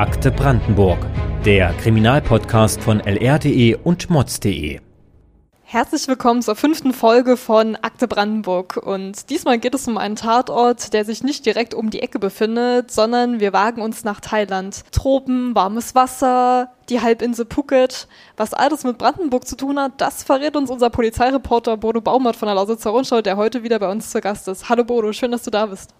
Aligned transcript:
Akte 0.00 0.30
Brandenburg, 0.30 0.98
der 1.44 1.74
Kriminalpodcast 1.74 2.80
von 2.80 3.00
lr.de 3.00 3.76
und 3.84 4.08
mods.de. 4.08 4.80
Herzlich 5.62 6.08
willkommen 6.08 6.40
zur 6.40 6.56
fünften 6.56 6.94
Folge 6.94 7.36
von 7.36 7.76
Akte 7.76 8.08
Brandenburg. 8.08 8.78
Und 8.78 9.28
diesmal 9.28 9.58
geht 9.58 9.74
es 9.74 9.86
um 9.86 9.98
einen 9.98 10.16
Tatort, 10.16 10.94
der 10.94 11.04
sich 11.04 11.22
nicht 11.22 11.44
direkt 11.44 11.74
um 11.74 11.90
die 11.90 12.00
Ecke 12.00 12.18
befindet, 12.18 12.90
sondern 12.90 13.40
wir 13.40 13.52
wagen 13.52 13.82
uns 13.82 14.02
nach 14.02 14.20
Thailand. 14.20 14.84
Tropen, 14.90 15.54
warmes 15.54 15.94
Wasser, 15.94 16.72
die 16.88 17.02
Halbinsel 17.02 17.44
Phuket. 17.44 18.08
Was 18.38 18.54
alles 18.54 18.84
mit 18.84 18.96
Brandenburg 18.96 19.46
zu 19.46 19.54
tun 19.54 19.78
hat, 19.78 20.00
das 20.00 20.22
verrät 20.22 20.56
uns 20.56 20.70
unser 20.70 20.88
Polizeireporter 20.88 21.76
Bodo 21.76 22.00
Baumert 22.00 22.36
von 22.36 22.46
der 22.46 22.54
Lausitzer 22.54 22.88
Rundschau, 22.88 23.20
der 23.20 23.36
heute 23.36 23.64
wieder 23.64 23.78
bei 23.78 23.90
uns 23.90 24.08
zu 24.08 24.22
Gast 24.22 24.48
ist. 24.48 24.70
Hallo 24.70 24.82
Bodo, 24.82 25.12
schön, 25.12 25.30
dass 25.30 25.42
du 25.42 25.50
da 25.50 25.66
bist. 25.66 25.90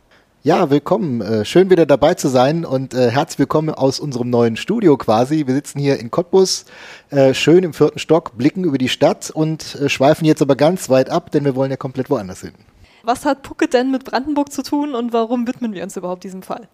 Ja, 0.42 0.70
willkommen. 0.70 1.20
Äh, 1.20 1.44
schön 1.44 1.68
wieder 1.68 1.84
dabei 1.84 2.14
zu 2.14 2.28
sein 2.28 2.64
und 2.64 2.94
äh, 2.94 3.10
herzlich 3.10 3.40
willkommen 3.40 3.74
aus 3.74 4.00
unserem 4.00 4.30
neuen 4.30 4.56
Studio 4.56 4.96
quasi. 4.96 5.46
Wir 5.46 5.52
sitzen 5.52 5.78
hier 5.78 6.00
in 6.00 6.10
Cottbus, 6.10 6.64
äh, 7.10 7.34
schön 7.34 7.62
im 7.62 7.74
vierten 7.74 7.98
Stock, 7.98 8.38
blicken 8.38 8.64
über 8.64 8.78
die 8.78 8.88
Stadt 8.88 9.30
und 9.30 9.76
schweifen 9.88 10.24
jetzt 10.24 10.40
aber 10.40 10.56
ganz 10.56 10.88
weit 10.88 11.10
ab, 11.10 11.30
denn 11.30 11.44
wir 11.44 11.56
wollen 11.56 11.70
ja 11.70 11.76
komplett 11.76 12.08
woanders 12.08 12.40
hin. 12.40 12.54
Was 13.02 13.26
hat 13.26 13.46
Phuket 13.46 13.74
denn 13.74 13.90
mit 13.90 14.04
Brandenburg 14.04 14.50
zu 14.50 14.62
tun 14.62 14.94
und 14.94 15.12
warum 15.12 15.46
widmen 15.46 15.74
wir 15.74 15.82
uns 15.82 15.98
überhaupt 15.98 16.24
diesem 16.24 16.40
Fall? 16.42 16.68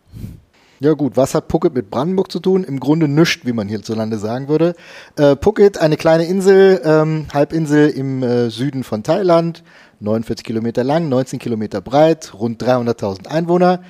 Ja 0.79 0.93
gut, 0.93 1.17
was 1.17 1.35
hat 1.35 1.51
Phuket 1.51 1.75
mit 1.75 1.91
Brandenburg 1.91 2.31
zu 2.31 2.39
tun? 2.39 2.63
Im 2.63 2.81
Grunde 2.81 3.09
nichts, 3.09 3.47
wie 3.47 3.55
man 3.55 3.67
hierzulande 3.67 4.19
sagen 4.19 4.49
würde. 4.49 4.75
Äh, 5.17 5.37
Phuket, 5.41 5.79
eine 5.79 5.97
kleine 5.97 6.27
Insel, 6.27 6.83
ähm, 6.85 7.27
Halbinsel 7.33 7.89
im 7.89 8.23
äh, 8.23 8.51
Süden 8.51 8.85
von 8.85 9.03
Thailand, 9.03 9.63
49 10.01 10.45
Kilometer 10.45 10.85
lang, 10.85 11.09
19 11.09 11.39
Kilometer 11.39 11.81
breit, 11.81 12.35
rund 12.35 12.63
300.000 12.63 13.27
Einwohner. 13.27 13.81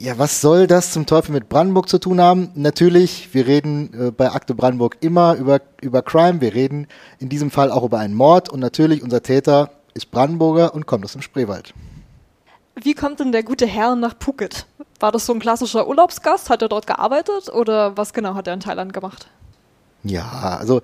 Ja, 0.00 0.18
was 0.18 0.40
soll 0.40 0.66
das 0.66 0.90
zum 0.90 1.06
Teufel 1.06 1.30
mit 1.30 1.48
Brandenburg 1.48 1.88
zu 1.88 2.00
tun 2.00 2.20
haben? 2.20 2.50
Natürlich, 2.56 3.32
wir 3.32 3.46
reden 3.46 4.08
äh, 4.08 4.10
bei 4.10 4.32
Akte 4.32 4.56
Brandenburg 4.56 4.96
immer 5.00 5.36
über, 5.36 5.60
über 5.80 6.02
Crime, 6.02 6.40
wir 6.40 6.52
reden 6.52 6.88
in 7.20 7.28
diesem 7.28 7.52
Fall 7.52 7.70
auch 7.70 7.84
über 7.84 8.00
einen 8.00 8.14
Mord 8.14 8.48
und 8.48 8.58
natürlich 8.58 9.04
unser 9.04 9.22
Täter 9.22 9.70
ist 9.94 10.10
Brandenburger 10.10 10.74
und 10.74 10.86
kommt 10.86 11.04
aus 11.04 11.12
dem 11.12 11.22
Spreewald. 11.22 11.72
Wie 12.74 12.94
kommt 12.94 13.20
denn 13.20 13.30
der 13.30 13.42
gute 13.42 13.66
Herr 13.66 13.94
nach 13.94 14.14
Phuket? 14.18 14.66
War 15.02 15.10
das 15.10 15.26
so 15.26 15.32
ein 15.32 15.40
klassischer 15.40 15.88
Urlaubsgast? 15.88 16.48
Hat 16.48 16.62
er 16.62 16.68
dort 16.68 16.86
gearbeitet 16.86 17.48
oder 17.52 17.96
was 17.96 18.12
genau 18.12 18.36
hat 18.36 18.46
er 18.46 18.54
in 18.54 18.60
Thailand 18.60 18.92
gemacht? 18.92 19.26
Ja, 20.04 20.58
also 20.60 20.80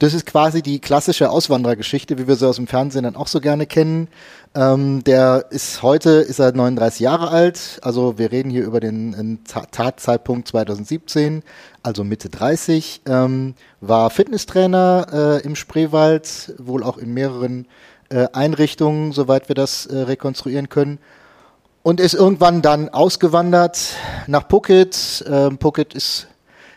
das 0.00 0.12
ist 0.12 0.26
quasi 0.26 0.60
die 0.60 0.80
klassische 0.80 1.30
Auswanderergeschichte, 1.30 2.18
wie 2.18 2.26
wir 2.26 2.34
sie 2.34 2.48
aus 2.48 2.56
dem 2.56 2.66
Fernsehen 2.66 3.04
dann 3.04 3.14
auch 3.14 3.28
so 3.28 3.40
gerne 3.40 3.66
kennen. 3.66 4.08
Ähm, 4.56 5.04
der 5.04 5.46
ist 5.50 5.82
heute, 5.82 6.10
ist 6.10 6.40
er 6.40 6.50
39 6.50 7.00
Jahre 7.00 7.28
alt, 7.28 7.78
also 7.82 8.18
wir 8.18 8.32
reden 8.32 8.50
hier 8.50 8.64
über 8.64 8.80
den 8.80 9.38
Tatzeitpunkt 9.44 10.48
2017, 10.48 11.44
also 11.84 12.02
Mitte 12.02 12.28
30, 12.28 13.02
ähm, 13.06 13.54
war 13.80 14.10
Fitnesstrainer 14.10 15.06
äh, 15.42 15.46
im 15.46 15.54
Spreewald, 15.54 16.54
wohl 16.58 16.82
auch 16.82 16.98
in 16.98 17.14
mehreren 17.14 17.68
äh, 18.08 18.26
Einrichtungen, 18.32 19.12
soweit 19.12 19.48
wir 19.48 19.54
das 19.54 19.86
äh, 19.86 19.96
rekonstruieren 19.96 20.68
können. 20.68 20.98
Und 21.82 21.98
ist 21.98 22.12
irgendwann 22.12 22.60
dann 22.60 22.90
ausgewandert 22.90 23.94
nach 24.26 24.46
Phuket. 24.48 25.24
Ähm, 25.26 25.58
Phuket 25.58 25.94
ist 25.94 26.26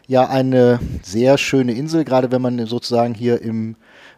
ja 0.08 0.30
eine 0.30 0.80
sehr 1.02 1.38
schöne 1.38 1.74
Insel, 1.74 2.06
gerade 2.06 2.32
wenn 2.32 2.42
man 2.42 2.66
sozusagen 2.68 3.14
hier 3.14 3.42
im 3.42 3.76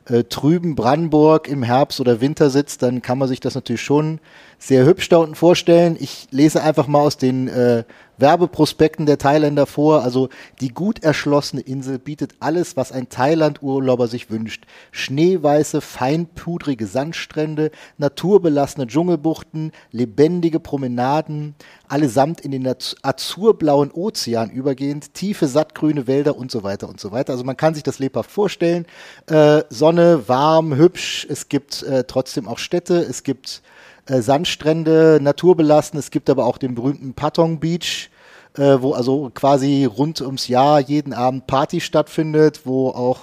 äh, 0.07 0.23
trüben 0.25 0.75
Brandenburg 0.75 1.47
im 1.47 1.63
Herbst 1.63 1.99
oder 1.99 2.21
Winter 2.21 2.51
sitzt, 2.51 2.83
dann 2.83 3.01
kann 3.01 3.17
man 3.17 3.27
sich 3.27 3.39
das 3.39 3.55
natürlich 3.55 3.81
schon 3.81 4.19
sehr 4.65 4.85
hübsch 4.85 5.09
da 5.09 5.17
unten 5.17 5.35
vorstellen. 5.35 5.95
Ich 5.99 6.27
lese 6.31 6.63
einfach 6.63 6.87
mal 6.87 7.01
aus 7.01 7.17
den 7.17 7.47
äh, 7.47 7.83
Werbeprospekten 8.17 9.05
der 9.05 9.19
Thailänder 9.19 9.67
vor. 9.67 10.01
Also 10.01 10.29
die 10.59 10.69
gut 10.69 11.03
erschlossene 11.03 11.61
Insel 11.61 11.99
bietet 11.99 12.33
alles, 12.39 12.75
was 12.75 12.91
ein 12.91 13.09
Thailand-Urlauber 13.09 14.07
sich 14.07 14.31
wünscht. 14.31 14.65
Schneeweiße, 14.91 15.81
feinpudrige 15.81 16.87
Sandstrände, 16.87 17.69
naturbelassene 17.99 18.87
Dschungelbuchten, 18.87 19.71
lebendige 19.91 20.59
Promenaden, 20.59 21.53
allesamt 21.87 22.41
in 22.41 22.49
den 22.49 22.67
azurblauen 23.03 23.91
Ozean 23.91 24.49
übergehend, 24.49 25.13
tiefe, 25.13 25.47
sattgrüne 25.47 26.07
Wälder 26.07 26.37
und 26.37 26.49
so 26.49 26.63
weiter 26.63 26.89
und 26.89 26.99
so 26.99 27.11
weiter. 27.11 27.33
Also 27.33 27.43
man 27.43 27.57
kann 27.57 27.75
sich 27.75 27.83
das 27.83 27.99
lebhaft 27.99 28.31
vorstellen. 28.31 28.87
Äh, 29.27 29.61
Sonne, 29.69 30.27
warm, 30.27 30.75
hübsch. 30.75 31.27
Es 31.29 31.49
gibt 31.49 31.83
äh, 31.83 32.05
trotzdem 32.05 32.47
auch 32.47 32.57
Städte. 32.57 32.95
Es 32.97 33.21
gibt 33.21 33.61
äh, 34.07 34.21
Sandstrände, 34.21 35.19
naturbelassen. 35.21 35.97
Es 35.97 36.11
gibt 36.11 36.29
aber 36.29 36.45
auch 36.45 36.57
den 36.57 36.75
berühmten 36.75 37.13
Patong 37.13 37.59
Beach, 37.59 38.09
äh, 38.57 38.77
wo 38.79 38.93
also 38.93 39.31
quasi 39.33 39.85
rund 39.85 40.21
ums 40.21 40.47
Jahr 40.47 40.79
jeden 40.79 41.13
Abend 41.13 41.47
Party 41.47 41.81
stattfindet, 41.81 42.61
wo 42.65 42.89
auch 42.89 43.19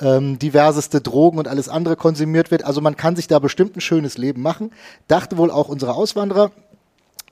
ähm, 0.00 0.38
diverseste 0.38 1.00
Drogen 1.00 1.38
und 1.38 1.48
alles 1.48 1.68
andere 1.68 1.96
konsumiert 1.96 2.50
wird. 2.50 2.64
Also 2.64 2.80
man 2.80 2.96
kann 2.96 3.16
sich 3.16 3.28
da 3.28 3.38
bestimmt 3.38 3.76
ein 3.76 3.80
schönes 3.80 4.18
Leben 4.18 4.42
machen. 4.42 4.72
Dachte 5.08 5.38
wohl 5.38 5.50
auch 5.50 5.68
unsere 5.68 5.94
Auswanderer 5.94 6.50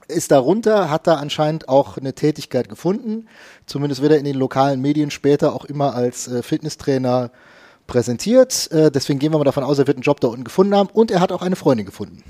ist 0.07 0.31
darunter, 0.31 0.89
hat 0.89 1.07
da 1.07 1.15
anscheinend 1.15 1.69
auch 1.69 1.97
eine 1.97 2.13
Tätigkeit 2.13 2.67
gefunden. 2.67 3.27
Zumindest 3.65 4.01
wird 4.01 4.11
er 4.11 4.19
in 4.19 4.25
den 4.25 4.35
lokalen 4.35 4.81
Medien 4.81 5.09
später 5.09 5.53
auch 5.53 5.65
immer 5.65 5.95
als 5.95 6.27
äh, 6.27 6.43
Fitnesstrainer 6.43 7.31
präsentiert. 7.87 8.69
Äh, 8.71 8.91
deswegen 8.91 9.19
gehen 9.19 9.31
wir 9.31 9.37
mal 9.37 9.43
davon 9.43 9.63
aus, 9.63 9.79
er 9.79 9.87
wird 9.87 9.97
einen 9.97 10.03
Job 10.03 10.19
da 10.19 10.27
unten 10.27 10.43
gefunden 10.43 10.75
haben 10.75 10.89
und 10.91 11.11
er 11.11 11.21
hat 11.21 11.31
auch 11.31 11.41
eine 11.41 11.55
Freundin 11.55 11.85
gefunden. 11.85 12.23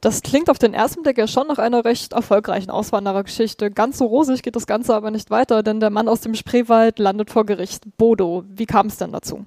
Das 0.00 0.22
klingt 0.22 0.50
auf 0.50 0.58
den 0.58 0.74
ersten 0.74 1.02
Blick 1.02 1.18
ja 1.18 1.26
schon 1.26 1.46
nach 1.46 1.58
einer 1.58 1.84
recht 1.84 2.12
erfolgreichen 2.12 2.70
Auswanderergeschichte. 2.70 3.70
Ganz 3.70 3.98
so 3.98 4.06
rosig 4.06 4.42
geht 4.42 4.56
das 4.56 4.66
Ganze 4.66 4.94
aber 4.94 5.10
nicht 5.10 5.30
weiter, 5.30 5.62
denn 5.62 5.80
der 5.80 5.90
Mann 5.90 6.08
aus 6.08 6.20
dem 6.20 6.34
Spreewald 6.34 6.98
landet 6.98 7.30
vor 7.30 7.46
Gericht. 7.46 7.84
Bodo, 7.96 8.44
wie 8.48 8.66
kam 8.66 8.86
es 8.86 8.98
denn 8.98 9.12
dazu? 9.12 9.44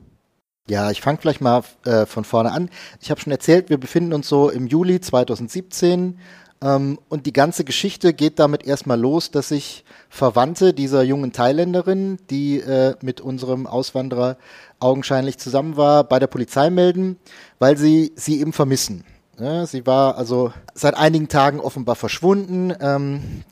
Ja, 0.68 0.92
ich 0.92 1.02
fange 1.02 1.18
vielleicht 1.20 1.42
mal 1.42 1.64
äh, 1.86 2.06
von 2.06 2.24
vorne 2.24 2.52
an. 2.52 2.70
Ich 3.02 3.10
habe 3.10 3.20
schon 3.20 3.32
erzählt, 3.32 3.70
wir 3.70 3.80
befinden 3.80 4.14
uns 4.14 4.30
so 4.30 4.50
im 4.50 4.68
Juli 4.68 5.02
2017 5.02 6.20
ähm, 6.62 7.00
und 7.10 7.26
die 7.26 7.34
ganze 7.34 7.64
Geschichte 7.64 8.14
geht 8.14 8.40
damit 8.40 8.66
erstmal 8.66 9.00
los, 9.00 9.32
dass 9.32 9.50
sich 9.50 9.84
Verwandte 10.10 10.74
dieser 10.74 11.04
jungen 11.04 11.32
Thailänderin, 11.32 12.18
die 12.30 12.60
äh, 12.60 12.96
mit 13.02 13.22
unserem 13.22 13.66
Auswanderer 13.66 14.38
augenscheinlich 14.80 15.38
zusammen 15.38 15.78
war, 15.78 16.04
bei 16.04 16.20
der 16.20 16.28
Polizei 16.28 16.70
melden, 16.70 17.18
weil 17.60 17.78
sie 17.78 18.12
sie 18.16 18.40
eben 18.40 18.54
vermissen. 18.54 19.06
Ja, 19.40 19.66
sie 19.66 19.86
war 19.86 20.18
also 20.18 20.52
seit 20.74 20.98
einigen 20.98 21.30
Tagen 21.30 21.62
offenbar 21.62 21.96
verschwunden. 21.96 22.74
Ähm, 22.82 23.44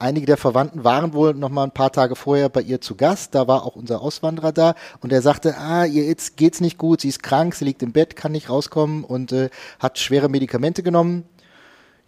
einige 0.00 0.26
der 0.26 0.36
Verwandten 0.36 0.82
waren 0.82 1.12
wohl 1.12 1.32
noch 1.32 1.48
mal 1.48 1.62
ein 1.62 1.70
paar 1.70 1.92
Tage 1.92 2.16
vorher 2.16 2.48
bei 2.48 2.60
ihr 2.60 2.80
zu 2.80 2.96
Gast. 2.96 3.36
Da 3.36 3.46
war 3.46 3.64
auch 3.64 3.76
unser 3.76 4.02
Auswanderer 4.02 4.50
da 4.50 4.74
und 5.00 5.12
er 5.12 5.22
sagte, 5.22 5.56
ah, 5.56 5.84
ihr 5.84 6.04
jetzt 6.04 6.36
geht's 6.36 6.60
nicht 6.60 6.76
gut, 6.76 7.02
sie 7.02 7.08
ist 7.08 7.22
krank, 7.22 7.54
sie 7.54 7.64
liegt 7.64 7.84
im 7.84 7.92
Bett, 7.92 8.16
kann 8.16 8.32
nicht 8.32 8.50
rauskommen 8.50 9.04
und 9.04 9.30
äh, 9.30 9.48
hat 9.78 10.00
schwere 10.00 10.28
Medikamente 10.28 10.82
genommen. 10.82 11.22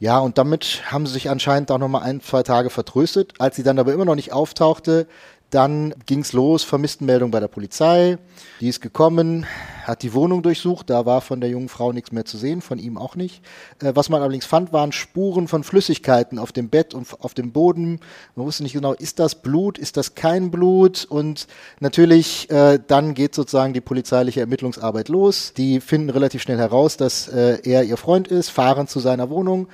Ja, 0.00 0.18
und 0.18 0.36
damit 0.36 0.82
haben 0.90 1.06
sie 1.06 1.12
sich 1.12 1.30
anscheinend 1.30 1.70
auch 1.70 1.78
noch 1.78 1.88
mal 1.88 2.02
ein, 2.02 2.20
zwei 2.22 2.42
Tage 2.42 2.70
vertröstet. 2.70 3.34
Als 3.38 3.54
sie 3.54 3.62
dann 3.62 3.78
aber 3.78 3.92
immer 3.92 4.06
noch 4.06 4.16
nicht 4.16 4.32
auftauchte, 4.32 5.06
dann 5.50 5.94
ging's 6.06 6.32
los, 6.32 6.64
Vermisstenmeldung 6.64 7.30
bei 7.30 7.38
der 7.38 7.48
Polizei. 7.48 8.18
Die 8.60 8.68
ist 8.68 8.80
gekommen, 8.80 9.46
hat 9.90 10.02
die 10.02 10.14
Wohnung 10.14 10.42
durchsucht. 10.42 10.88
Da 10.88 11.04
war 11.04 11.20
von 11.20 11.40
der 11.40 11.50
jungen 11.50 11.68
Frau 11.68 11.92
nichts 11.92 12.12
mehr 12.12 12.24
zu 12.24 12.38
sehen, 12.38 12.62
von 12.62 12.78
ihm 12.78 12.96
auch 12.96 13.16
nicht. 13.16 13.44
Äh, 13.82 13.92
was 13.94 14.08
man 14.08 14.22
allerdings 14.22 14.46
fand, 14.46 14.72
waren 14.72 14.92
Spuren 14.92 15.48
von 15.48 15.64
Flüssigkeiten 15.64 16.38
auf 16.38 16.52
dem 16.52 16.68
Bett 16.68 16.94
und 16.94 17.06
auf 17.20 17.34
dem 17.34 17.52
Boden. 17.52 18.00
Man 18.36 18.46
wusste 18.46 18.62
nicht 18.62 18.72
genau, 18.72 18.94
ist 18.94 19.18
das 19.18 19.34
Blut, 19.34 19.78
ist 19.78 19.96
das 19.96 20.14
kein 20.14 20.50
Blut? 20.50 21.04
Und 21.08 21.46
natürlich, 21.80 22.48
äh, 22.50 22.78
dann 22.86 23.14
geht 23.14 23.34
sozusagen 23.34 23.74
die 23.74 23.80
polizeiliche 23.80 24.40
Ermittlungsarbeit 24.40 25.08
los. 25.08 25.52
Die 25.56 25.80
finden 25.80 26.10
relativ 26.10 26.42
schnell 26.42 26.58
heraus, 26.58 26.96
dass 26.96 27.28
äh, 27.28 27.58
er 27.64 27.84
ihr 27.84 27.96
Freund 27.96 28.28
ist, 28.28 28.50
fahren 28.50 28.86
zu 28.86 29.00
seiner 29.00 29.28
Wohnung 29.28 29.68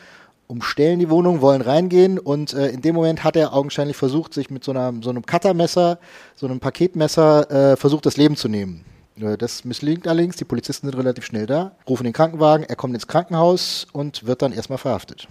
umstellen 0.49 1.01
die 1.01 1.11
Wohnung, 1.11 1.41
wollen 1.41 1.61
reingehen 1.61 2.21
und 2.21 2.53
äh, 2.53 2.69
in 2.69 2.81
dem 2.81 2.95
Moment 2.95 3.25
hat 3.25 3.35
er 3.35 3.53
augenscheinlich 3.53 3.97
versucht, 3.97 4.33
sich 4.33 4.49
mit 4.49 4.63
so, 4.63 4.71
einer, 4.71 4.95
so 5.03 5.11
einem 5.11 5.27
Cuttermesser, 5.27 5.99
so 6.37 6.47
einem 6.47 6.61
Paketmesser, 6.61 7.73
äh, 7.73 7.77
versucht, 7.77 8.07
das 8.07 8.17
Leben 8.17 8.37
zu 8.37 8.49
nehmen. 8.49 8.85
Äh, 9.21 9.37
das 9.37 9.65
misslingt 9.65 10.07
allerdings, 10.07 10.37
die 10.37 10.45
Polizisten 10.45 10.89
sind 10.89 10.99
relativ 10.99 11.25
schnell 11.25 11.47
da, 11.47 11.73
rufen 11.89 12.05
den 12.05 12.13
Krankenwagen, 12.13 12.65
er 12.65 12.77
kommt 12.77 12.95
ins 12.95 13.07
Krankenhaus 13.07 13.87
und 13.93 14.27
wird 14.27 14.43
dann 14.43 14.53
erstmal 14.53 14.79
verhaftet. 14.79 15.29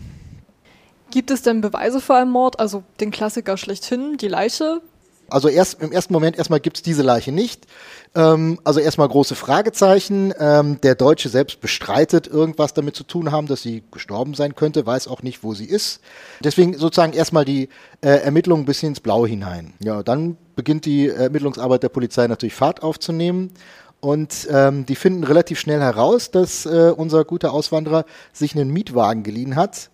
Gibt 1.12 1.32
es 1.32 1.42
denn 1.42 1.62
Beweise 1.62 2.02
für 2.02 2.16
einen 2.16 2.32
Mord, 2.32 2.60
also 2.60 2.84
den 3.00 3.12
Klassiker 3.12 3.58
schlechthin, 3.58 4.18
die 4.18 4.28
Leiche? 4.28 4.82
Also 5.30 5.48
erst 5.48 5.82
im 5.82 5.92
ersten 5.92 6.14
Moment 6.14 6.38
erstmal 6.38 6.60
gibt 6.60 6.78
es 6.78 6.84
diese 6.84 7.02
Leiche 7.02 7.32
nicht. 7.32 7.66
Ähm, 8.14 8.60
also 8.64 8.80
erstmal 8.80 9.08
große 9.08 9.36
Fragezeichen. 9.36 10.34
Ähm, 10.40 10.80
der 10.82 10.96
Deutsche 10.96 11.30
selbst 11.30 11.62
bestreitet 11.62 12.28
irgendwas 12.28 12.74
damit 12.74 12.96
zu 12.96 13.04
tun 13.04 13.32
haben, 13.32 13.48
dass 13.48 13.62
sie 13.62 13.84
gestorben 13.92 14.36
sein 14.36 14.56
könnte, 14.56 14.86
weiß 14.86 15.08
auch 15.08 15.24
nicht, 15.24 15.44
wo 15.44 15.54
sie 15.54 15.66
ist. 15.66 16.02
Deswegen 16.44 16.78
sozusagen 16.78 17.14
erstmal 17.14 17.46
die 17.46 17.70
äh, 18.02 18.10
Ermittlungen 18.10 18.66
bis 18.66 18.84
ins 18.84 19.00
Blaue 19.00 19.28
hinein. 19.28 19.74
Ja, 19.80 20.04
dann 20.04 20.38
beginnt 20.56 20.86
die 20.86 21.10
Ermittlungsarbeit 21.10 21.84
der 21.84 21.90
Polizei 21.90 22.28
natürlich 22.28 22.56
Fahrt 22.56 22.84
aufzunehmen. 22.84 23.52
Und 24.02 24.48
ähm, 24.52 24.86
die 24.86 24.96
finden 24.96 25.24
relativ 25.24 25.60
schnell 25.60 25.80
heraus, 25.80 26.30
dass 26.30 26.66
äh, 26.66 26.94
unser 26.96 27.26
guter 27.26 27.54
Auswanderer 27.54 28.06
sich 28.34 28.56
einen 28.56 28.72
Mietwagen 28.72 29.24
geliehen 29.24 29.56
hat 29.56 29.90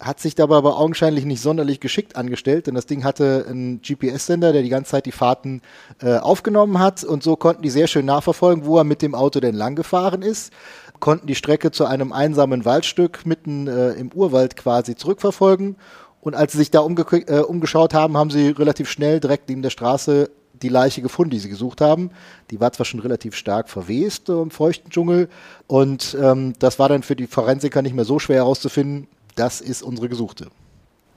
hat 0.00 0.18
sich 0.20 0.34
dabei 0.34 0.56
aber 0.56 0.78
augenscheinlich 0.78 1.24
nicht 1.24 1.40
sonderlich 1.40 1.80
geschickt 1.80 2.16
angestellt, 2.16 2.66
denn 2.66 2.74
das 2.74 2.86
Ding 2.86 3.04
hatte 3.04 3.46
einen 3.48 3.80
GPS-Sender, 3.80 4.52
der 4.52 4.62
die 4.62 4.68
ganze 4.68 4.92
Zeit 4.92 5.06
die 5.06 5.12
Fahrten 5.12 5.62
äh, 6.02 6.16
aufgenommen 6.16 6.78
hat 6.78 7.04
und 7.04 7.22
so 7.22 7.36
konnten 7.36 7.62
die 7.62 7.70
sehr 7.70 7.86
schön 7.86 8.06
nachverfolgen, 8.06 8.66
wo 8.66 8.76
er 8.78 8.84
mit 8.84 9.02
dem 9.02 9.14
Auto 9.14 9.40
denn 9.40 9.54
lang 9.54 9.76
gefahren 9.76 10.22
ist, 10.22 10.52
konnten 10.98 11.26
die 11.26 11.34
Strecke 11.34 11.70
zu 11.70 11.84
einem 11.84 12.12
einsamen 12.12 12.64
Waldstück 12.64 13.24
mitten 13.24 13.68
äh, 13.68 13.92
im 13.92 14.10
Urwald 14.12 14.56
quasi 14.56 14.96
zurückverfolgen 14.96 15.76
und 16.24 16.34
als 16.34 16.52
sie 16.52 16.58
sich 16.58 16.70
da 16.70 16.80
äh, 16.80 17.40
umgeschaut 17.40 17.94
haben, 17.94 18.16
haben 18.16 18.30
sie 18.30 18.48
relativ 18.48 18.90
schnell 18.90 19.20
direkt 19.20 19.48
neben 19.48 19.62
der 19.62 19.70
Straße 19.70 20.30
die 20.62 20.68
Leiche 20.68 21.02
gefunden, 21.02 21.30
die 21.30 21.38
sie 21.38 21.48
gesucht 21.48 21.80
haben. 21.80 22.10
Die 22.50 22.60
war 22.60 22.72
zwar 22.72 22.86
schon 22.86 23.00
relativ 23.00 23.34
stark 23.34 23.68
verwest 23.68 24.28
im 24.28 24.50
feuchten 24.50 24.90
Dschungel 24.90 25.28
und 25.66 26.16
ähm, 26.20 26.54
das 26.58 26.78
war 26.78 26.88
dann 26.88 27.02
für 27.02 27.16
die 27.16 27.26
Forensiker 27.26 27.82
nicht 27.82 27.94
mehr 27.94 28.04
so 28.04 28.18
schwer 28.18 28.38
herauszufinden, 28.38 29.06
das 29.34 29.60
ist 29.60 29.82
unsere 29.82 30.08
Gesuchte. 30.08 30.48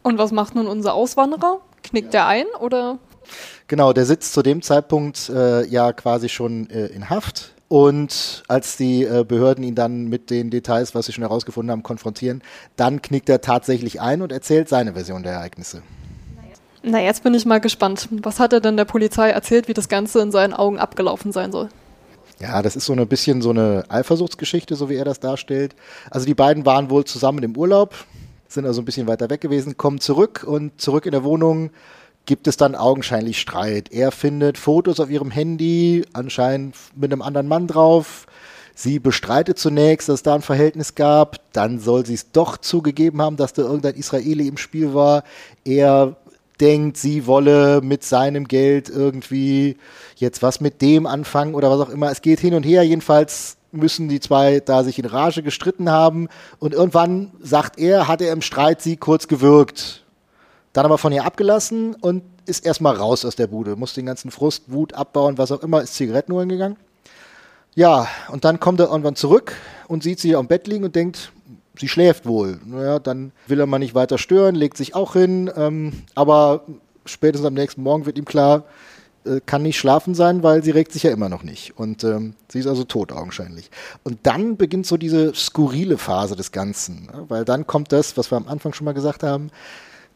Und 0.03 0.17
was 0.17 0.31
macht 0.31 0.55
nun 0.55 0.67
unser 0.67 0.93
Auswanderer? 0.93 1.61
Knickt 1.83 2.13
ja. 2.13 2.21
der 2.21 2.27
ein 2.27 2.45
oder? 2.59 2.99
Genau, 3.67 3.93
der 3.93 4.05
sitzt 4.05 4.33
zu 4.33 4.41
dem 4.41 4.61
Zeitpunkt 4.61 5.29
äh, 5.29 5.65
ja 5.67 5.93
quasi 5.93 6.29
schon 6.29 6.69
äh, 6.69 6.87
in 6.87 7.09
Haft. 7.09 7.53
Und 7.69 8.43
als 8.47 8.77
die 8.77 9.03
äh, 9.03 9.25
Behörden 9.27 9.63
ihn 9.63 9.75
dann 9.75 10.05
mit 10.05 10.29
den 10.29 10.49
Details, 10.49 10.95
was 10.95 11.07
sie 11.07 11.13
schon 11.13 11.23
herausgefunden 11.23 11.71
haben, 11.71 11.83
konfrontieren, 11.83 12.41
dann 12.77 13.01
knickt 13.01 13.27
er 13.27 13.41
tatsächlich 13.41 13.99
ein 13.99 14.21
und 14.21 14.31
erzählt 14.31 14.69
seine 14.69 14.93
Version 14.93 15.23
der 15.23 15.33
Ereignisse. 15.33 15.81
Na, 16.83 17.01
jetzt 17.01 17.23
bin 17.23 17.33
ich 17.33 17.45
mal 17.45 17.59
gespannt. 17.59 18.07
Was 18.21 18.39
hat 18.39 18.53
er 18.53 18.61
denn 18.61 18.77
der 18.77 18.85
Polizei 18.85 19.29
erzählt, 19.29 19.67
wie 19.67 19.73
das 19.73 19.89
Ganze 19.89 20.21
in 20.21 20.31
seinen 20.31 20.53
Augen 20.53 20.79
abgelaufen 20.79 21.33
sein 21.33 21.51
soll? 21.51 21.67
Ja, 22.39 22.61
das 22.61 22.75
ist 22.75 22.85
so 22.85 22.93
ein 22.93 23.07
bisschen 23.07 23.41
so 23.41 23.49
eine 23.49 23.83
Eifersuchtsgeschichte, 23.89 24.75
so 24.75 24.89
wie 24.89 24.95
er 24.95 25.05
das 25.05 25.19
darstellt. 25.19 25.75
Also 26.11 26.25
die 26.25 26.35
beiden 26.35 26.65
waren 26.65 26.89
wohl 26.89 27.03
zusammen 27.03 27.43
im 27.43 27.57
Urlaub, 27.57 27.95
sind 28.47 28.65
also 28.65 28.81
ein 28.81 28.85
bisschen 28.85 29.07
weiter 29.07 29.29
weg 29.29 29.41
gewesen, 29.41 29.75
kommen 29.75 29.99
zurück 29.99 30.45
und 30.47 30.79
zurück 30.79 31.05
in 31.05 31.11
der 31.11 31.23
Wohnung 31.23 31.71
gibt 32.27 32.47
es 32.47 32.57
dann 32.57 32.75
augenscheinlich 32.75 33.39
Streit. 33.39 33.91
Er 33.91 34.11
findet 34.11 34.59
Fotos 34.59 34.99
auf 34.99 35.09
ihrem 35.09 35.31
Handy, 35.31 36.05
anscheinend 36.13 36.75
mit 36.95 37.11
einem 37.11 37.23
anderen 37.23 37.47
Mann 37.47 37.65
drauf. 37.65 38.27
Sie 38.75 38.99
bestreitet 38.99 39.57
zunächst, 39.57 40.07
dass 40.07 40.15
es 40.15 40.23
da 40.23 40.35
ein 40.35 40.43
Verhältnis 40.43 40.93
gab. 40.93 41.37
Dann 41.53 41.79
soll 41.79 42.05
sie 42.05 42.13
es 42.13 42.31
doch 42.31 42.57
zugegeben 42.57 43.21
haben, 43.23 43.37
dass 43.37 43.53
da 43.53 43.63
irgendein 43.63 43.95
Israeli 43.95 44.47
im 44.47 44.57
Spiel 44.57 44.93
war. 44.93 45.23
Er 45.65 46.15
denkt, 46.59 46.97
sie 46.97 47.25
wolle 47.25 47.81
mit 47.81 48.03
seinem 48.03 48.47
Geld 48.47 48.89
irgendwie 48.89 49.77
jetzt 50.15 50.43
was 50.43 50.59
mit 50.61 50.81
dem 50.81 51.07
anfangen 51.07 51.55
oder 51.55 51.71
was 51.71 51.79
auch 51.79 51.89
immer. 51.89 52.11
Es 52.11 52.21
geht 52.21 52.39
hin 52.39 52.53
und 52.53 52.63
her. 52.63 52.83
Jedenfalls 52.83 53.57
müssen 53.71 54.09
die 54.09 54.19
zwei 54.19 54.59
da 54.59 54.83
sich 54.83 54.99
in 54.99 55.05
Rage 55.05 55.43
gestritten 55.43 55.89
haben. 55.89 56.27
Und 56.59 56.73
irgendwann 56.73 57.31
sagt 57.41 57.79
er, 57.79 58.07
hat 58.07 58.21
er 58.21 58.33
im 58.33 58.41
Streit 58.41 58.81
sie 58.81 58.97
kurz 58.97 59.27
gewürgt. 59.27 60.03
Dann 60.77 60.85
aber 60.85 60.99
von 60.99 61.11
ihr 61.11 61.25
abgelassen 61.25 61.95
und 61.95 62.21
ist 62.45 62.63
erstmal 62.63 62.95
raus 62.95 63.25
aus 63.25 63.35
der 63.35 63.47
Bude. 63.47 63.75
Muss 63.75 63.95
den 63.95 64.05
ganzen 64.05 64.29
Frust, 64.29 64.65
Wut 64.67 64.93
abbauen, 64.93 65.39
was 65.39 65.51
auch 65.51 65.63
immer, 65.63 65.81
ist 65.81 65.95
Zigaretten 65.95 66.33
holen 66.33 66.49
gegangen. 66.49 66.75
Ja, 67.73 68.07
und 68.29 68.45
dann 68.45 68.59
kommt 68.59 68.79
er 68.79 68.89
irgendwann 68.91 69.15
zurück 69.15 69.55
und 69.87 70.03
sieht 70.03 70.19
sie 70.19 70.35
am 70.35 70.45
Bett 70.45 70.67
liegen 70.67 70.83
und 70.85 70.95
denkt, 70.95 71.31
sie 71.79 71.87
schläft 71.87 72.27
wohl. 72.27 72.59
Naja, 72.63 72.99
dann 72.99 73.31
will 73.47 73.59
er 73.59 73.65
mal 73.65 73.79
nicht 73.79 73.95
weiter 73.95 74.19
stören, 74.19 74.53
legt 74.53 74.77
sich 74.77 74.93
auch 74.93 75.13
hin, 75.13 75.49
ähm, 75.55 75.93
aber 76.13 76.61
spätestens 77.05 77.47
am 77.47 77.55
nächsten 77.55 77.81
Morgen 77.81 78.05
wird 78.05 78.19
ihm 78.19 78.25
klar, 78.25 78.65
äh, 79.25 79.41
kann 79.43 79.63
nicht 79.63 79.79
schlafen 79.79 80.13
sein, 80.13 80.43
weil 80.43 80.63
sie 80.63 80.69
regt 80.69 80.91
sich 80.91 81.01
ja 81.01 81.09
immer 81.09 81.27
noch 81.27 81.41
nicht. 81.41 81.75
Und 81.75 82.03
ähm, 82.03 82.35
sie 82.49 82.59
ist 82.59 82.67
also 82.67 82.83
tot 82.83 83.11
augenscheinlich. 83.11 83.71
Und 84.03 84.19
dann 84.27 84.57
beginnt 84.57 84.85
so 84.85 84.97
diese 84.97 85.33
skurrile 85.33 85.97
Phase 85.97 86.35
des 86.35 86.51
Ganzen, 86.51 87.07
ne? 87.07 87.25
weil 87.29 87.45
dann 87.45 87.65
kommt 87.65 87.91
das, 87.91 88.15
was 88.15 88.29
wir 88.31 88.37
am 88.37 88.47
Anfang 88.47 88.73
schon 88.73 88.85
mal 88.85 88.93
gesagt 88.93 89.23
haben, 89.23 89.49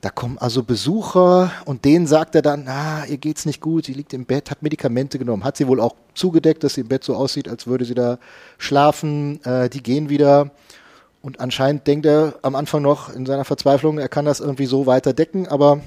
da 0.01 0.09
kommen 0.09 0.39
also 0.39 0.63
Besucher 0.63 1.51
und 1.65 1.85
denen 1.85 2.07
sagt 2.07 2.33
er 2.33 2.41
dann, 2.41 2.67
ah, 2.67 3.05
ihr 3.05 3.17
geht's 3.17 3.45
nicht 3.45 3.61
gut, 3.61 3.85
sie 3.85 3.93
liegt 3.93 4.13
im 4.13 4.25
Bett, 4.25 4.49
hat 4.49 4.63
Medikamente 4.63 5.19
genommen, 5.19 5.43
hat 5.43 5.57
sie 5.57 5.67
wohl 5.67 5.79
auch 5.79 5.95
zugedeckt, 6.15 6.63
dass 6.63 6.73
sie 6.73 6.81
im 6.81 6.87
Bett 6.87 7.03
so 7.03 7.15
aussieht, 7.15 7.47
als 7.47 7.67
würde 7.67 7.85
sie 7.85 7.93
da 7.93 8.17
schlafen. 8.57 9.43
Äh, 9.45 9.69
die 9.69 9.83
gehen 9.83 10.09
wieder 10.09 10.49
und 11.21 11.39
anscheinend 11.39 11.85
denkt 11.85 12.07
er 12.07 12.33
am 12.41 12.55
Anfang 12.55 12.81
noch 12.81 13.13
in 13.13 13.27
seiner 13.27 13.45
Verzweiflung, 13.45 13.99
er 13.99 14.09
kann 14.09 14.25
das 14.25 14.39
irgendwie 14.39 14.65
so 14.65 14.87
weiter 14.87 15.13
decken, 15.13 15.47
aber 15.47 15.81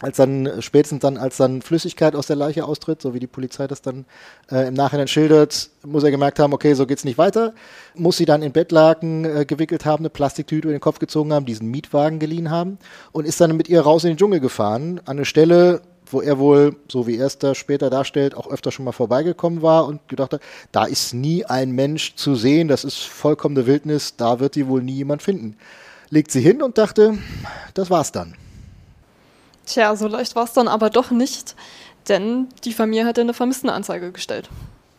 als 0.00 0.16
dann 0.16 0.50
spätestens 0.60 1.00
dann, 1.00 1.16
als 1.16 1.38
dann 1.38 1.60
Flüssigkeit 1.60 2.14
aus 2.14 2.28
der 2.28 2.36
Leiche 2.36 2.64
austritt, 2.64 3.02
so 3.02 3.14
wie 3.14 3.18
die 3.18 3.26
Polizei 3.26 3.66
das 3.66 3.82
dann 3.82 4.04
äh, 4.50 4.68
im 4.68 4.74
Nachhinein 4.74 5.08
schildert, 5.08 5.70
muss 5.84 6.04
er 6.04 6.10
gemerkt 6.10 6.38
haben, 6.38 6.52
okay, 6.52 6.74
so 6.74 6.86
geht's 6.86 7.04
nicht 7.04 7.18
weiter. 7.18 7.52
Muss 7.94 8.16
sie 8.16 8.24
dann 8.24 8.42
in 8.42 8.52
Bettlaken 8.52 9.24
äh, 9.24 9.44
gewickelt 9.44 9.84
haben, 9.84 10.02
eine 10.02 10.10
Plastiktüte 10.10 10.68
über 10.68 10.76
den 10.76 10.80
Kopf 10.80 11.00
gezogen 11.00 11.32
haben, 11.32 11.46
diesen 11.46 11.70
Mietwagen 11.70 12.18
geliehen 12.18 12.50
haben 12.50 12.78
und 13.12 13.26
ist 13.26 13.40
dann 13.40 13.56
mit 13.56 13.68
ihr 13.68 13.80
raus 13.80 14.04
in 14.04 14.10
den 14.10 14.16
Dschungel 14.18 14.40
gefahren, 14.40 15.00
an 15.04 15.16
eine 15.16 15.24
Stelle, 15.24 15.82
wo 16.06 16.20
er 16.22 16.38
wohl, 16.38 16.76
so 16.90 17.06
wie 17.06 17.16
er 17.16 17.26
es 17.26 17.38
da 17.38 17.54
später 17.54 17.90
darstellt, 17.90 18.36
auch 18.36 18.48
öfter 18.48 18.70
schon 18.70 18.84
mal 18.84 18.92
vorbeigekommen 18.92 19.62
war 19.62 19.86
und 19.86 20.08
gedacht 20.08 20.32
hat, 20.32 20.40
da 20.72 20.84
ist 20.84 21.12
nie 21.12 21.44
ein 21.44 21.72
Mensch 21.72 22.14
zu 22.14 22.34
sehen, 22.34 22.68
das 22.68 22.84
ist 22.84 22.98
vollkommene 22.98 23.66
Wildnis, 23.66 24.16
da 24.16 24.40
wird 24.40 24.54
die 24.54 24.68
wohl 24.68 24.82
nie 24.82 24.94
jemand 24.94 25.22
finden. 25.22 25.56
Legt 26.08 26.30
sie 26.30 26.40
hin 26.40 26.62
und 26.62 26.78
dachte, 26.78 27.18
das 27.74 27.90
war's 27.90 28.12
dann. 28.12 28.34
Tja, 29.68 29.94
so 29.96 30.08
leicht 30.08 30.34
war 30.34 30.44
es 30.44 30.52
dann 30.54 30.66
aber 30.66 30.88
doch 30.88 31.10
nicht, 31.10 31.54
denn 32.08 32.48
die 32.64 32.72
Familie 32.72 33.04
hatte 33.04 33.20
eine 33.20 33.34
Vermisstenanzeige 33.34 34.12
gestellt. 34.12 34.48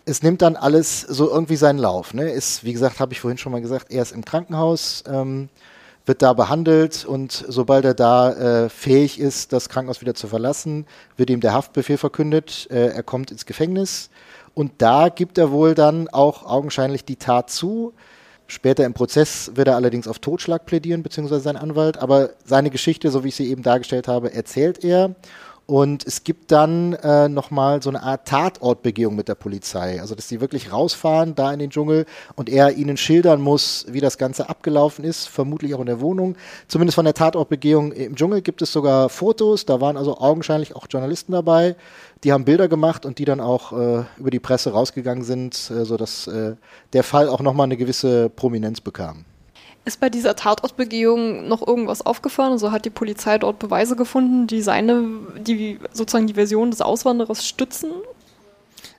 Es 0.06 0.24
nimmt 0.24 0.42
dann 0.42 0.56
alles 0.56 1.02
so 1.02 1.30
irgendwie 1.30 1.56
seinen 1.56 1.80
Lauf. 1.80 2.14
Ne? 2.14 2.32
Ist, 2.32 2.64
wie 2.64 2.74
gesagt, 2.74 3.00
habe 3.00 3.14
ich 3.14 3.20
vorhin 3.20 3.38
schon 3.38 3.52
mal 3.52 3.62
gesagt, 3.62 3.92
er 3.92 4.02
ist 4.02 4.12
im 4.12 4.24
Krankenhaus. 4.24 5.04
Ähm, 5.08 5.50
wird 6.10 6.24
da 6.24 6.34
behandelt 6.34 7.06
und 7.06 7.46
sobald 7.48 7.86
er 7.86 7.94
da 7.94 8.32
äh, 8.64 8.70
fähig 8.70 9.20
ist, 9.20 9.54
das 9.54 9.70
Krankenhaus 9.70 10.02
wieder 10.02 10.16
zu 10.16 10.28
verlassen, 10.28 10.88
wird 11.18 11.30
ihm 11.30 11.40
der 11.40 11.54
Haftbefehl 11.54 11.98
verkündet. 11.98 12.68
Äh, 12.72 12.88
er 12.88 13.04
kommt 13.04 13.30
ins 13.30 13.46
Gefängnis 13.46 14.10
und 14.56 14.72
da 14.80 15.10
gibt 15.10 15.38
er 15.38 15.52
wohl 15.52 15.76
dann 15.76 16.08
auch 16.08 16.48
augenscheinlich 16.48 17.06
die 17.06 17.18
Tat 17.18 17.52
zu. 17.52 17.94
Später 18.50 18.84
im 18.84 18.96
Prozess 18.96 19.52
wird 19.54 19.68
er 19.68 19.76
allerdings 19.76 20.08
auf 20.08 20.18
Totschlag 20.18 20.66
plädieren, 20.66 21.04
beziehungsweise 21.04 21.42
sein 21.42 21.56
Anwalt, 21.56 22.00
aber 22.00 22.32
seine 22.44 22.72
Geschichte, 22.72 23.12
so 23.12 23.24
wie 23.24 23.28
ich 23.28 23.36
sie 23.36 23.48
eben 23.48 23.62
dargestellt 23.62 24.08
habe, 24.08 24.34
erzählt 24.34 24.84
er 24.84 25.14
und 25.70 26.04
es 26.08 26.24
gibt 26.24 26.52
dann 26.52 26.94
äh, 26.94 27.30
nochmal 27.30 27.84
so 27.84 27.92
eine 27.92 28.02
Art 28.02 28.28
Tatortbegehung 28.28 29.16
mit 29.16 29.28
der 29.28 29.36
Polizei. 29.36 30.02
Also, 30.02 30.16
dass 30.16 30.28
sie 30.28 30.42
wirklich 30.42 30.74
rausfahren 30.74 31.36
da 31.36 31.54
in 31.54 31.60
den 31.60 31.70
Dschungel 31.70 32.08
und 32.36 32.50
er 32.50 32.72
ihnen 32.72 32.98
schildern 32.98 33.40
muss, 33.40 33.86
wie 33.88 34.00
das 34.00 34.18
Ganze 34.18 34.50
abgelaufen 34.50 35.06
ist, 35.06 35.30
vermutlich 35.30 35.76
auch 35.76 35.80
in 35.80 35.86
der 35.86 36.02
Wohnung. 36.02 36.38
Zumindest 36.68 36.96
von 36.96 37.06
der 37.06 37.14
Tatortbegehung 37.14 37.92
im 37.92 38.16
Dschungel 38.16 38.42
gibt 38.42 38.64
es 38.64 38.74
sogar 38.74 39.10
Fotos. 39.10 39.68
Da 39.68 39.80
waren 39.80 39.96
also 39.96 40.18
augenscheinlich 40.18 40.76
auch 40.76 40.88
Journalisten 40.90 41.34
dabei. 41.34 41.76
Die 42.24 42.34
haben 42.34 42.46
Bilder 42.46 42.68
gemacht 42.68 43.06
und 43.06 43.20
die 43.20 43.26
dann 43.26 43.40
auch 43.40 43.72
äh, 43.72 44.06
über 44.18 44.32
die 44.32 44.40
Presse 44.40 44.72
rausgegangen 44.72 45.24
sind, 45.24 45.54
äh, 45.70 45.86
sodass 45.86 46.26
äh, 46.26 46.56
der 46.94 47.04
Fall 47.04 47.30
auch 47.30 47.42
nochmal 47.42 47.66
eine 47.66 47.78
gewisse 47.78 48.32
Prominenz 48.32 48.82
bekam. 48.82 49.24
Ist 49.86 50.00
bei 50.00 50.10
dieser 50.10 50.36
Tatortbegehung 50.36 51.48
noch 51.48 51.66
irgendwas 51.66 52.06
aufgefallen? 52.06 52.52
Also 52.52 52.72
hat 52.72 52.86
die 52.86 52.90
Polizei 52.90 53.38
dort 53.38 53.60
Beweise 53.60 53.96
gefunden, 53.96 54.46
die 54.46 54.62
seine, 54.62 55.04
die 55.40 55.80
sozusagen 55.94 56.28
die 56.28 56.36
Version 56.36 56.70
des 56.70 56.82
Auswanderers 56.82 57.48
stützen? 57.48 57.90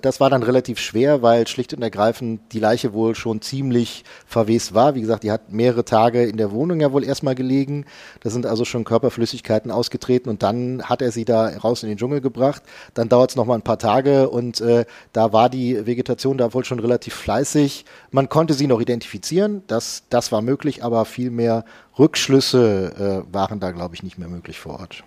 Das 0.03 0.21
war 0.21 0.31
dann 0.31 0.43
relativ 0.43 0.79
schwer, 0.79 1.23
weil 1.23 1.47
schlicht 1.47 1.75
und 1.75 1.83
ergreifend 1.83 2.41
die 2.53 2.61
Leiche 2.61 2.93
wohl 2.93 3.15
schon 3.15 3.43
ziemlich 3.43 4.05
verwest 4.27 4.75
war. 4.75 4.95
Wie 4.95 5.01
gesagt, 5.01 5.25
die 5.25 5.31
hat 5.31 5.53
mehrere 5.53 5.85
Tage 5.85 6.25
in 6.25 6.37
der 6.37 6.53
Wohnung 6.53 6.81
ja 6.81 6.93
wohl 6.93 7.05
erstmal 7.05 7.35
gelegen. 7.35 7.85
Da 8.21 8.31
sind 8.31 8.47
also 8.47 8.65
schon 8.65 8.85
Körperflüssigkeiten 8.85 9.71
ausgetreten 9.71 10.31
und 10.31 10.43
dann 10.43 10.83
hat 10.83 11.03
er 11.03 11.13
sie 11.13 11.25
da 11.25 11.49
raus 11.59 11.83
in 11.83 11.89
den 11.89 11.99
Dschungel 11.99 12.21
gebracht. 12.21 12.63
Dann 12.95 13.09
dauert 13.09 13.31
es 13.31 13.37
nochmal 13.37 13.59
ein 13.59 13.63
paar 13.63 13.79
Tage 13.79 14.29
und 14.31 14.61
äh, 14.61 14.85
da 15.13 15.33
war 15.33 15.51
die 15.51 15.87
Vegetation 15.87 16.39
da 16.39 16.55
wohl 16.55 16.65
schon 16.65 16.79
relativ 16.79 17.15
fleißig. 17.15 17.85
Man 18.11 18.29
konnte 18.29 18.55
sie 18.55 18.67
noch 18.67 18.81
identifizieren, 18.81 19.63
das, 19.67 20.05
das 20.11 20.33
war 20.33 20.43
möglich, 20.43 20.83
aber 20.83 21.05
viel 21.05 21.31
mehr 21.31 21.65
Rückschlüsse 21.99 23.25
äh, 23.29 23.35
waren 23.35 23.61
da, 23.61 23.73
glaube 23.73 23.95
ich, 23.95 24.03
nicht 24.03 24.19
mehr 24.19 24.29
möglich 24.29 24.59
vor 24.59 24.81
Ort. 24.81 25.05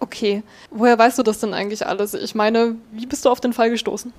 Okay. 0.00 0.42
Woher 0.70 0.98
weißt 0.98 1.18
du 1.18 1.22
das 1.22 1.40
denn 1.40 1.54
eigentlich 1.54 1.86
alles? 1.86 2.14
Ich 2.14 2.34
meine, 2.34 2.76
wie 2.92 3.06
bist 3.06 3.24
du 3.24 3.28
auf 3.28 3.40
den 3.40 3.52
Fall 3.52 3.70
gestoßen? 3.70 4.12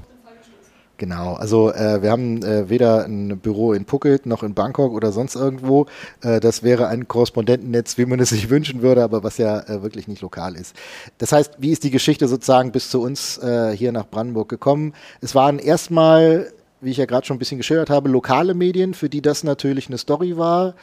Genau, 1.02 1.34
also 1.34 1.74
äh, 1.74 2.04
wir 2.04 2.12
haben 2.12 2.44
äh, 2.44 2.70
weder 2.70 3.06
ein 3.06 3.40
Büro 3.40 3.74
in 3.74 3.88
Phuket 3.88 4.28
noch 4.28 4.44
in 4.44 4.54
Bangkok 4.54 4.94
oder 4.94 5.12
sonst 5.12 5.36
irgendwo. 5.36 5.88
Äh, 6.22 6.40
das 6.40 6.62
wäre 6.62 6.90
ein 6.90 7.08
Korrespondentennetz, 7.08 7.98
wie 7.98 8.06
man 8.06 8.20
es 8.20 8.30
sich 8.30 8.50
wünschen 8.52 8.84
würde, 8.84 9.02
aber 9.02 9.24
was 9.24 9.40
ja 9.40 9.62
äh, 9.62 9.82
wirklich 9.82 10.08
nicht 10.08 10.22
lokal 10.22 10.56
ist. 10.56 10.76
Das 11.18 11.32
heißt, 11.32 11.54
wie 11.58 11.72
ist 11.72 11.84
die 11.84 11.90
Geschichte 11.90 12.28
sozusagen 12.28 12.72
bis 12.72 12.92
zu 12.92 13.02
uns 13.02 13.40
äh, 13.40 13.76
hier 13.76 13.92
nach 13.92 14.08
Brandenburg 14.08 14.48
gekommen? 14.48 14.94
Es 15.22 15.34
waren 15.34 15.58
erstmal, 15.58 16.54
wie 16.82 16.92
ich 16.92 16.98
ja 16.98 17.06
gerade 17.06 17.26
schon 17.26 17.38
ein 17.38 17.40
bisschen 17.40 17.58
geschildert 17.58 17.90
habe, 17.90 18.08
lokale 18.08 18.54
Medien, 18.54 18.94
für 18.94 19.10
die 19.10 19.24
das 19.24 19.44
natürlich 19.44 19.88
eine 19.88 19.98
Story 19.98 20.38
war 20.38 20.76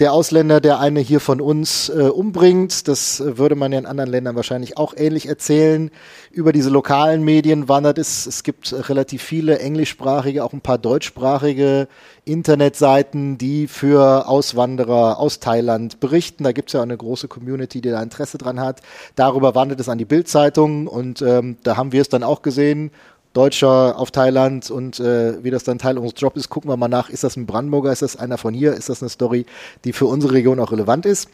der 0.00 0.12
Ausländer, 0.12 0.60
der 0.60 0.80
eine 0.80 1.00
hier 1.00 1.20
von 1.20 1.40
uns 1.40 1.88
äh, 1.88 2.08
umbringt. 2.08 2.88
Das 2.88 3.20
äh, 3.20 3.38
würde 3.38 3.54
man 3.54 3.72
ja 3.72 3.78
in 3.78 3.86
anderen 3.86 4.10
Ländern 4.10 4.34
wahrscheinlich 4.34 4.76
auch 4.76 4.94
ähnlich 4.96 5.28
erzählen. 5.28 5.90
Über 6.32 6.52
diese 6.52 6.70
lokalen 6.70 7.22
Medien 7.22 7.68
wandert 7.68 7.98
es. 7.98 8.26
Es 8.26 8.42
gibt 8.42 8.74
relativ 8.88 9.22
viele 9.22 9.60
englischsprachige, 9.60 10.44
auch 10.44 10.52
ein 10.52 10.60
paar 10.60 10.78
deutschsprachige 10.78 11.86
Internetseiten, 12.24 13.38
die 13.38 13.68
für 13.68 14.28
Auswanderer 14.28 15.18
aus 15.18 15.38
Thailand 15.38 16.00
berichten. 16.00 16.42
Da 16.42 16.52
gibt 16.52 16.70
es 16.70 16.72
ja 16.72 16.80
auch 16.80 16.84
eine 16.84 16.96
große 16.96 17.28
Community, 17.28 17.80
die 17.80 17.90
da 17.90 18.02
Interesse 18.02 18.38
dran 18.38 18.58
hat. 18.58 18.80
Darüber 19.14 19.54
wandert 19.54 19.78
es 19.78 19.88
an 19.88 19.98
die 19.98 20.04
Bildzeitung 20.04 20.88
und 20.88 21.22
ähm, 21.22 21.56
da 21.62 21.76
haben 21.76 21.92
wir 21.92 22.00
es 22.00 22.08
dann 22.08 22.24
auch 22.24 22.42
gesehen 22.42 22.90
Deutscher 23.34 23.98
auf 23.98 24.10
Thailand 24.10 24.70
und 24.70 25.00
äh, 25.00 25.42
wie 25.44 25.50
das 25.50 25.64
dann 25.64 25.78
Teil 25.78 25.98
unseres 25.98 26.18
Jobs 26.18 26.36
ist, 26.36 26.48
gucken 26.48 26.70
wir 26.70 26.76
mal 26.76 26.88
nach, 26.88 27.10
ist 27.10 27.24
das 27.24 27.36
ein 27.36 27.46
Brandenburger, 27.46 27.92
ist 27.92 28.00
das 28.00 28.16
einer 28.16 28.38
von 28.38 28.54
hier, 28.54 28.72
ist 28.72 28.88
das 28.88 29.02
eine 29.02 29.10
Story, 29.10 29.44
die 29.84 29.92
für 29.92 30.06
unsere 30.06 30.32
Region 30.32 30.60
auch 30.60 30.72
relevant 30.72 31.04
ist. 31.04 31.28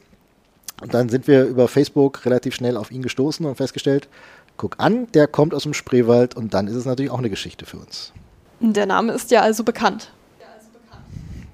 Und 0.80 0.95
dann 0.95 1.11
sind 1.11 1.28
wir 1.28 1.45
über 1.45 1.69
Facebook 1.69 2.25
relativ 2.25 2.54
schnell 2.54 2.76
auf 2.78 2.90
ihn 2.90 3.02
gestoßen 3.02 3.45
und 3.45 3.57
festgestellt, 3.57 4.09
guck 4.57 4.76
an, 4.78 5.09
der 5.12 5.26
kommt 5.26 5.54
aus 5.54 5.64
dem 5.64 5.75
Spreewald 5.75 6.35
und 6.35 6.54
dann 6.54 6.66
ist 6.69 6.75
es 6.75 6.87
natürlich 6.87 7.11
auch 7.11 7.19
eine 7.19 7.30
Geschichte 7.30 7.66
für 7.66 7.76
uns. 7.76 8.12
Der 8.61 8.87
Name 8.87 9.12
ist 9.12 9.30
ja 9.30 9.42
also 9.42 9.62
bekannt. 9.62 10.11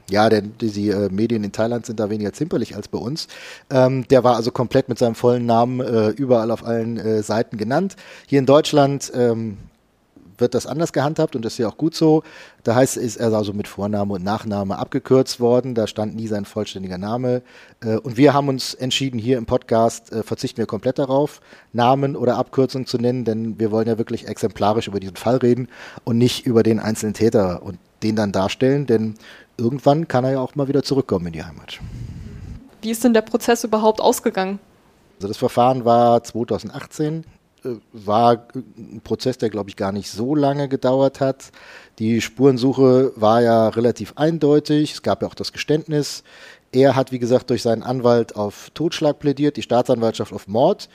Ja, 0.08 0.28
denn 0.28 0.54
die, 0.60 0.70
die 0.70 0.90
äh, 0.90 1.08
Medien 1.10 1.42
in 1.42 1.50
Thailand 1.50 1.84
sind 1.84 1.98
da 1.98 2.08
weniger 2.10 2.32
zimperlich 2.32 2.76
als 2.76 2.86
bei 2.86 2.98
uns. 2.98 3.26
Ähm, 3.70 4.06
der 4.06 4.22
war 4.22 4.36
also 4.36 4.52
komplett 4.52 4.88
mit 4.88 4.98
seinem 4.98 5.16
vollen 5.16 5.46
Namen 5.46 5.80
äh, 5.80 6.10
überall 6.10 6.52
auf 6.52 6.64
allen 6.64 6.96
äh, 6.96 7.22
Seiten 7.24 7.56
genannt. 7.56 7.96
Hier 8.28 8.38
in 8.38 8.46
Deutschland 8.46 9.10
ähm, 9.14 9.56
wird 10.38 10.54
das 10.54 10.66
anders 10.66 10.92
gehandhabt 10.92 11.36
und 11.36 11.44
das 11.44 11.54
ist 11.54 11.58
ja 11.58 11.68
auch 11.68 11.76
gut 11.76 11.94
so. 11.94 12.22
Da 12.64 12.74
heißt 12.74 12.96
ist 12.96 13.16
er 13.16 13.32
also 13.32 13.52
mit 13.52 13.68
Vorname 13.68 14.14
und 14.14 14.24
Nachname 14.24 14.78
abgekürzt 14.78 15.40
worden. 15.40 15.74
Da 15.74 15.86
stand 15.86 16.14
nie 16.14 16.26
sein 16.26 16.44
vollständiger 16.44 16.98
Name. 16.98 17.42
Äh, 17.82 17.96
und 17.96 18.16
wir 18.16 18.34
haben 18.34 18.48
uns 18.48 18.74
entschieden, 18.74 19.18
hier 19.18 19.38
im 19.38 19.46
Podcast 19.46 20.12
äh, 20.12 20.22
verzichten 20.22 20.58
wir 20.58 20.66
komplett 20.66 20.98
darauf, 20.98 21.40
Namen 21.72 22.16
oder 22.16 22.36
Abkürzungen 22.36 22.86
zu 22.86 22.98
nennen, 22.98 23.24
denn 23.24 23.58
wir 23.58 23.70
wollen 23.70 23.88
ja 23.88 23.98
wirklich 23.98 24.28
exemplarisch 24.28 24.88
über 24.88 25.00
diesen 25.00 25.16
Fall 25.16 25.36
reden 25.36 25.68
und 26.04 26.18
nicht 26.18 26.46
über 26.46 26.62
den 26.62 26.80
einzelnen 26.80 27.14
Täter 27.14 27.62
und 27.62 27.78
den 28.02 28.16
dann 28.16 28.32
darstellen, 28.32 28.86
denn 28.86 29.14
irgendwann 29.56 30.08
kann 30.08 30.24
er 30.24 30.32
ja 30.32 30.40
auch 30.40 30.54
mal 30.54 30.68
wieder 30.68 30.82
zurückkommen 30.82 31.26
in 31.26 31.32
die 31.32 31.44
Heimat. 31.44 31.80
Wie 32.82 32.90
ist 32.90 33.02
denn 33.04 33.14
der 33.14 33.22
Prozess 33.22 33.64
überhaupt 33.64 34.00
ausgegangen? 34.00 34.58
Also 35.16 35.28
das 35.28 35.38
Verfahren 35.38 35.84
war 35.84 36.22
2018 36.22 37.24
war 37.92 38.46
ein 38.76 39.00
Prozess, 39.02 39.38
der, 39.38 39.50
glaube 39.50 39.70
ich, 39.70 39.76
gar 39.76 39.92
nicht 39.92 40.10
so 40.10 40.34
lange 40.34 40.68
gedauert 40.68 41.20
hat. 41.20 41.50
Die 41.98 42.20
Spurensuche 42.20 43.12
war 43.16 43.42
ja 43.42 43.68
relativ 43.68 44.12
eindeutig. 44.16 44.92
Es 44.92 45.02
gab 45.02 45.22
ja 45.22 45.28
auch 45.28 45.34
das 45.34 45.52
Geständnis. 45.52 46.22
Er 46.72 46.96
hat, 46.96 47.12
wie 47.12 47.18
gesagt, 47.18 47.50
durch 47.50 47.62
seinen 47.62 47.82
Anwalt 47.82 48.36
auf 48.36 48.70
Totschlag 48.74 49.18
plädiert, 49.18 49.56
die 49.56 49.62
Staatsanwaltschaft 49.62 50.32
auf 50.32 50.46
Mord. 50.48 50.88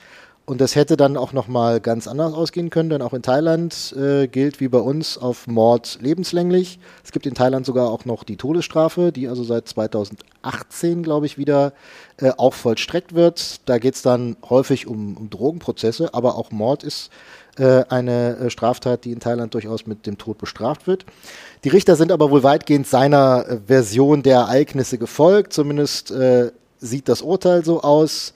Und 0.45 0.59
das 0.59 0.75
hätte 0.75 0.97
dann 0.97 1.17
auch 1.17 1.33
nochmal 1.33 1.79
ganz 1.79 2.07
anders 2.07 2.33
ausgehen 2.33 2.71
können, 2.71 2.89
denn 2.89 3.01
auch 3.01 3.13
in 3.13 3.21
Thailand 3.21 3.95
äh, 3.95 4.27
gilt 4.27 4.59
wie 4.59 4.67
bei 4.67 4.79
uns 4.79 5.17
auf 5.17 5.45
Mord 5.45 5.99
lebenslänglich. 6.01 6.79
Es 7.03 7.11
gibt 7.11 7.27
in 7.27 7.35
Thailand 7.35 7.65
sogar 7.65 7.89
auch 7.89 8.05
noch 8.05 8.23
die 8.23 8.37
Todesstrafe, 8.37 9.11
die 9.11 9.27
also 9.27 9.43
seit 9.43 9.67
2018, 9.67 11.03
glaube 11.03 11.27
ich, 11.27 11.37
wieder 11.37 11.73
äh, 12.17 12.31
auch 12.37 12.55
vollstreckt 12.55 13.13
wird. 13.13 13.61
Da 13.69 13.77
geht 13.77 13.93
es 13.95 14.01
dann 14.01 14.35
häufig 14.49 14.87
um, 14.87 15.15
um, 15.15 15.29
Drogenprozesse, 15.29 16.13
aber 16.13 16.35
auch 16.35 16.51
Mord 16.51 16.83
ist 16.83 17.11
äh, 17.57 17.85
eine 17.89 18.37
äh, 18.37 18.49
Straftat, 18.49 19.05
die 19.05 19.11
in 19.11 19.19
Thailand 19.19 19.53
durchaus 19.53 19.85
mit 19.85 20.07
dem 20.07 20.17
Tod 20.17 20.39
bestraft 20.39 20.87
wird. 20.87 21.05
Die 21.63 21.69
Richter 21.69 21.95
sind 21.95 22.11
aber 22.11 22.31
wohl 22.31 22.43
weitgehend 22.43 22.87
seiner 22.87 23.45
äh, 23.47 23.57
Version 23.67 24.23
der 24.23 24.37
Ereignisse 24.37 24.97
gefolgt, 24.97 25.53
zumindest 25.53 26.09
äh, 26.09 26.51
sieht 26.79 27.07
das 27.07 27.21
Urteil 27.21 27.63
so 27.63 27.81
aus. 27.81 28.33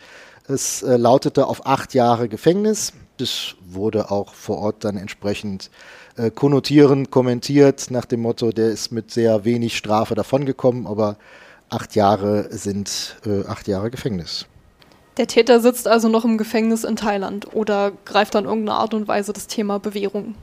Es 0.47 0.83
äh, 0.83 0.97
lautete 0.97 1.47
auf 1.47 1.65
acht 1.65 1.93
Jahre 1.93 2.29
Gefängnis. 2.29 2.93
Das 3.17 3.55
wurde 3.65 4.11
auch 4.11 4.33
vor 4.33 4.57
Ort 4.59 4.83
dann 4.83 4.97
entsprechend 4.97 5.71
äh, 6.17 6.29
konnotierend 6.29 7.11
kommentiert, 7.11 7.89
nach 7.89 8.05
dem 8.05 8.21
Motto, 8.21 8.51
der 8.51 8.69
ist 8.69 8.91
mit 8.91 9.11
sehr 9.11 9.45
wenig 9.45 9.77
Strafe 9.77 10.15
davongekommen, 10.15 10.85
aber 10.85 11.17
acht 11.69 11.95
Jahre 11.95 12.47
sind 12.51 13.17
äh, 13.25 13.45
acht 13.47 13.67
Jahre 13.67 13.89
Gefängnis. 13.89 14.45
Der 15.17 15.27
Täter 15.27 15.61
sitzt 15.61 15.87
also 15.87 16.09
noch 16.09 16.25
im 16.25 16.37
Gefängnis 16.37 16.83
in 16.83 16.97
Thailand 16.97 17.53
oder 17.53 17.91
greift 18.03 18.35
dann 18.35 18.45
irgendeine 18.45 18.77
Art 18.77 18.93
und 18.93 19.07
Weise 19.07 19.31
das 19.31 19.47
Thema 19.47 19.79
Bewährung? 19.79 20.35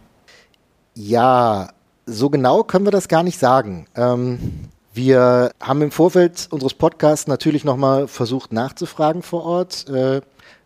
Ja, 0.94 1.68
so 2.06 2.30
genau 2.30 2.64
können 2.64 2.86
wir 2.86 2.90
das 2.90 3.08
gar 3.08 3.22
nicht 3.22 3.38
sagen. 3.38 3.86
Ähm, 3.94 4.68
wir 4.94 5.52
haben 5.60 5.82
im 5.82 5.90
Vorfeld 5.90 6.48
unseres 6.50 6.74
Podcasts 6.74 7.26
natürlich 7.26 7.64
nochmal 7.64 8.08
versucht 8.08 8.52
nachzufragen 8.52 9.22
vor 9.22 9.44
Ort. 9.44 9.88
Äh, 9.88 10.20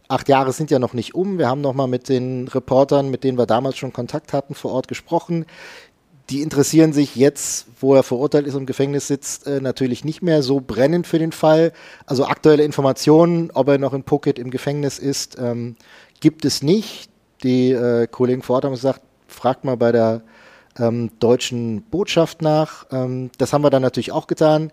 acht 0.08 0.28
Jahre 0.28 0.52
sind 0.52 0.70
ja 0.70 0.80
noch 0.80 0.94
nicht 0.94 1.14
um. 1.14 1.38
Wir 1.38 1.48
haben 1.48 1.60
nochmal 1.60 1.86
mit 1.86 2.08
den 2.08 2.48
Reportern, 2.48 3.08
mit 3.10 3.22
denen 3.22 3.38
wir 3.38 3.46
damals 3.46 3.76
schon 3.76 3.92
Kontakt 3.92 4.32
hatten, 4.32 4.54
vor 4.54 4.72
Ort 4.72 4.88
gesprochen. 4.88 5.46
Die 6.28 6.42
interessieren 6.42 6.92
sich 6.92 7.14
jetzt, 7.14 7.68
wo 7.80 7.94
er 7.94 8.02
verurteilt 8.02 8.48
ist 8.48 8.54
und 8.54 8.62
im 8.62 8.66
Gefängnis 8.66 9.06
sitzt, 9.06 9.46
äh, 9.46 9.60
natürlich 9.60 10.04
nicht 10.04 10.22
mehr 10.22 10.42
so 10.42 10.60
brennend 10.60 11.06
für 11.06 11.20
den 11.20 11.30
Fall. 11.30 11.72
Also 12.04 12.26
aktuelle 12.26 12.64
Informationen, 12.64 13.52
ob 13.54 13.68
er 13.68 13.78
noch 13.78 13.94
in 13.94 14.02
Phuket 14.02 14.40
im 14.40 14.50
Gefängnis 14.50 14.98
ist, 14.98 15.38
ähm, 15.38 15.76
gibt 16.18 16.44
es 16.44 16.62
nicht. 16.62 17.10
Die 17.44 17.70
äh, 17.70 18.08
Kollegen 18.08 18.42
vor 18.42 18.56
Ort 18.56 18.64
haben 18.64 18.72
gesagt, 18.72 19.02
fragt 19.28 19.64
mal 19.64 19.76
bei 19.76 19.92
der 19.92 20.22
ähm, 20.78 21.10
deutschen 21.20 21.82
Botschaft 21.82 22.42
nach. 22.42 22.86
Ähm, 22.90 23.30
das 23.38 23.52
haben 23.52 23.62
wir 23.62 23.70
dann 23.70 23.82
natürlich 23.82 24.12
auch 24.12 24.26
getan. 24.26 24.70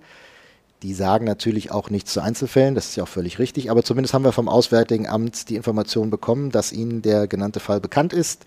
Die 0.84 0.94
sagen 0.94 1.26
natürlich 1.26 1.72
auch 1.72 1.90
nichts 1.90 2.12
zu 2.12 2.22
Einzelfällen, 2.22 2.76
das 2.76 2.90
ist 2.90 2.98
ja 2.98 3.04
auch 3.04 3.08
völlig 3.08 3.40
richtig, 3.40 3.72
aber 3.72 3.84
zumindest 3.84 4.14
haben 4.14 4.26
wir 4.26 4.34
vom 4.34 4.50
Auswärtigen 4.50 5.08
Amt 5.08 5.50
die 5.50 5.56
Information 5.56 6.10
bekommen, 6.10 6.52
dass 6.52 6.74
Ihnen 6.74 7.02
der 7.02 7.28
genannte 7.28 7.62
Fall 7.62 7.80
bekannt 7.80 8.12
ist 8.12 8.46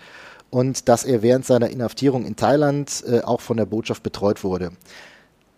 und 0.51 0.91
dass 0.91 1.05
er 1.05 1.23
während 1.23 1.47
seiner 1.47 1.71
Inhaftierung 1.71 2.27
in 2.27 2.37
Thailand 2.37 3.05
äh, 3.07 3.21
auch 3.21 3.41
von 3.41 3.57
der 3.57 3.65
Botschaft 3.65 4.03
betreut 4.03 4.45
wurde. 4.45 4.73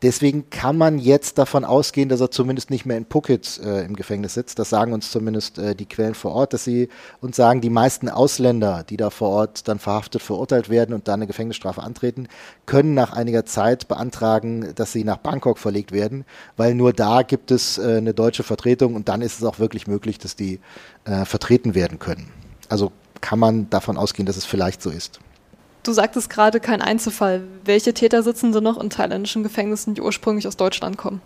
Deswegen 0.02 0.49
kann 0.49 0.78
man 0.78 0.99
jetzt 0.99 1.38
davon 1.38 1.64
ausgehen, 1.64 2.09
dass 2.09 2.21
er 2.21 2.31
zumindest 2.31 2.71
nicht 2.71 2.87
mehr 2.87 2.97
in 2.97 3.05
Phuket 3.05 3.59
äh, 3.64 3.85
im 3.85 3.97
Gefängnis 3.97 4.35
sitzt. 4.35 4.61
Das 4.61 4.71
sagen 4.71 4.93
uns 4.93 5.11
zumindest 5.11 5.59
äh, 5.59 5.75
die 5.75 5.87
Quellen 5.87 6.14
vor 6.14 6.33
Ort, 6.33 6.52
dass 6.52 6.62
sie 6.62 6.88
uns 7.21 7.35
sagen, 7.35 7.61
die 7.61 7.71
meisten 7.71 8.09
Ausländer, 8.09 8.85
die 8.88 8.97
da 8.97 9.11
vor 9.11 9.31
Ort 9.31 9.67
dann 9.67 9.81
verhaftet, 9.81 10.23
verurteilt 10.23 10.69
werden 10.71 10.95
und 10.95 11.09
dann 11.09 11.14
eine 11.21 11.26
Gefängnisstrafe 11.26 11.83
antreten, 11.83 12.28
können 12.64 12.95
nach 12.95 13.12
einiger 13.12 13.45
Zeit 13.45 13.88
beantragen, 13.88 14.73
dass 14.76 14.93
sie 14.93 15.02
nach 15.02 15.17
Bangkok 15.17 15.59
verlegt 15.59 15.90
werden, 15.90 16.25
weil 16.57 16.76
nur 16.76 16.93
da 16.93 17.23
gibt 17.23 17.50
es 17.50 17.78
äh, 17.78 17.97
eine 17.97 18.14
deutsche 18.14 18.45
Vertretung 18.45 18.95
und 18.95 19.09
dann 19.09 19.21
ist 19.21 19.38
es 19.38 19.45
auch 19.45 19.59
wirklich 19.59 19.88
möglich, 19.88 20.19
dass 20.19 20.37
die 20.37 20.61
äh, 21.07 21.25
vertreten 21.25 21.75
werden 21.75 21.99
können. 21.99 22.31
Also 22.69 22.93
kann 23.21 23.40
man 23.40 23.69
davon 23.69 23.97
ausgehen, 23.97 24.26
dass 24.26 24.37
es 24.37 24.45
vielleicht 24.45 24.81
so 24.81 24.90
ist. 24.90 25.19
Du 25.88 25.95
sagtest 25.95 26.28
gerade 26.28 26.61
kein 26.61 26.83
Einzelfall. 26.83 27.45
Welche 27.64 27.95
Täter 27.95 28.23
sitzen 28.23 28.52
denn 28.52 28.62
noch 28.62 28.78
in 28.78 28.90
thailändischen 28.90 29.42
Gefängnissen, 29.42 29.95
die 29.95 30.02
ursprünglich 30.02 30.47
aus 30.47 30.59
Deutschland 30.59 30.99
kommen? 30.99 31.23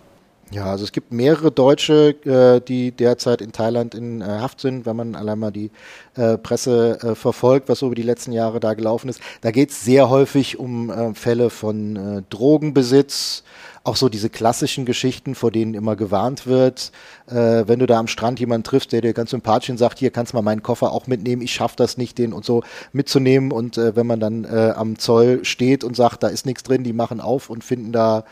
Ja, 0.52 0.66
also 0.66 0.84
es 0.84 0.92
gibt 0.92 1.12
mehrere 1.12 1.50
Deutsche, 1.50 2.10
äh, 2.26 2.60
die 2.60 2.90
derzeit 2.90 3.40
in 3.40 3.52
Thailand 3.52 3.94
in 3.94 4.20
äh, 4.20 4.24
Haft 4.24 4.60
sind, 4.60 4.84
wenn 4.84 4.96
man 4.96 5.14
allein 5.14 5.38
mal 5.38 5.50
die 5.50 5.70
äh, 6.14 6.36
Presse 6.36 6.98
äh, 7.00 7.14
verfolgt, 7.14 7.70
was 7.70 7.78
so 7.78 7.86
über 7.86 7.94
die 7.94 8.02
letzten 8.02 8.32
Jahre 8.32 8.60
da 8.60 8.74
gelaufen 8.74 9.08
ist. 9.08 9.20
Da 9.40 9.50
geht 9.50 9.70
es 9.70 9.82
sehr 9.82 10.10
häufig 10.10 10.58
um 10.58 10.90
äh, 10.90 11.14
Fälle 11.14 11.48
von 11.48 11.96
äh, 11.96 12.22
Drogenbesitz, 12.28 13.44
auch 13.82 13.96
so 13.96 14.10
diese 14.10 14.28
klassischen 14.28 14.84
Geschichten, 14.84 15.34
vor 15.34 15.50
denen 15.50 15.72
immer 15.72 15.96
gewarnt 15.96 16.46
wird. 16.46 16.92
Äh, 17.28 17.64
wenn 17.66 17.78
du 17.78 17.86
da 17.86 17.98
am 17.98 18.06
Strand 18.06 18.38
jemanden 18.38 18.64
triffst, 18.64 18.92
der 18.92 19.00
dir 19.00 19.14
ganz 19.14 19.30
sympathisch 19.30 19.70
und 19.70 19.78
sagt, 19.78 20.00
hier 20.00 20.10
kannst 20.10 20.34
du 20.34 20.36
mal 20.36 20.42
meinen 20.42 20.62
Koffer 20.62 20.92
auch 20.92 21.06
mitnehmen, 21.06 21.40
ich 21.40 21.54
schaffe 21.54 21.76
das 21.76 21.96
nicht, 21.96 22.18
den 22.18 22.34
und 22.34 22.44
so 22.44 22.62
mitzunehmen. 22.92 23.52
Und 23.52 23.78
äh, 23.78 23.96
wenn 23.96 24.06
man 24.06 24.20
dann 24.20 24.44
äh, 24.44 24.74
am 24.76 24.98
Zoll 24.98 25.46
steht 25.46 25.82
und 25.82 25.96
sagt, 25.96 26.22
da 26.22 26.28
ist 26.28 26.44
nichts 26.44 26.62
drin, 26.62 26.84
die 26.84 26.92
machen 26.92 27.22
auf 27.22 27.48
und 27.48 27.64
finden 27.64 27.90
da 27.92 28.24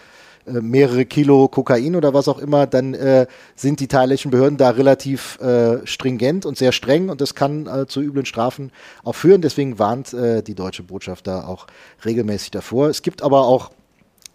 äh, 0.46 0.60
mehrere 0.60 1.04
Kilo 1.04 1.48
Kokain 1.48 1.96
oder 1.96 2.14
was 2.14 2.26
auch 2.26 2.38
immer, 2.38 2.66
dann 2.66 2.94
äh, 2.94 3.26
sind 3.56 3.80
die 3.80 3.88
thailändischen 3.88 4.30
Behörden 4.30 4.56
da 4.56 4.70
relativ 4.70 5.38
äh, 5.40 5.86
stringent 5.86 6.46
und 6.46 6.56
sehr 6.56 6.72
streng 6.72 7.10
und 7.10 7.20
das 7.20 7.34
kann 7.34 7.66
äh, 7.66 7.86
zu 7.86 8.00
üblen 8.00 8.24
Strafen 8.24 8.72
auch 9.04 9.14
führen. 9.14 9.42
Deswegen 9.42 9.78
warnt 9.78 10.14
äh, 10.14 10.42
die 10.42 10.54
deutsche 10.54 10.82
Botschaft 10.82 11.26
da 11.26 11.44
auch 11.44 11.66
regelmäßig 12.04 12.52
davor. 12.52 12.88
Es 12.88 13.02
gibt 13.02 13.22
aber 13.22 13.46
auch 13.46 13.70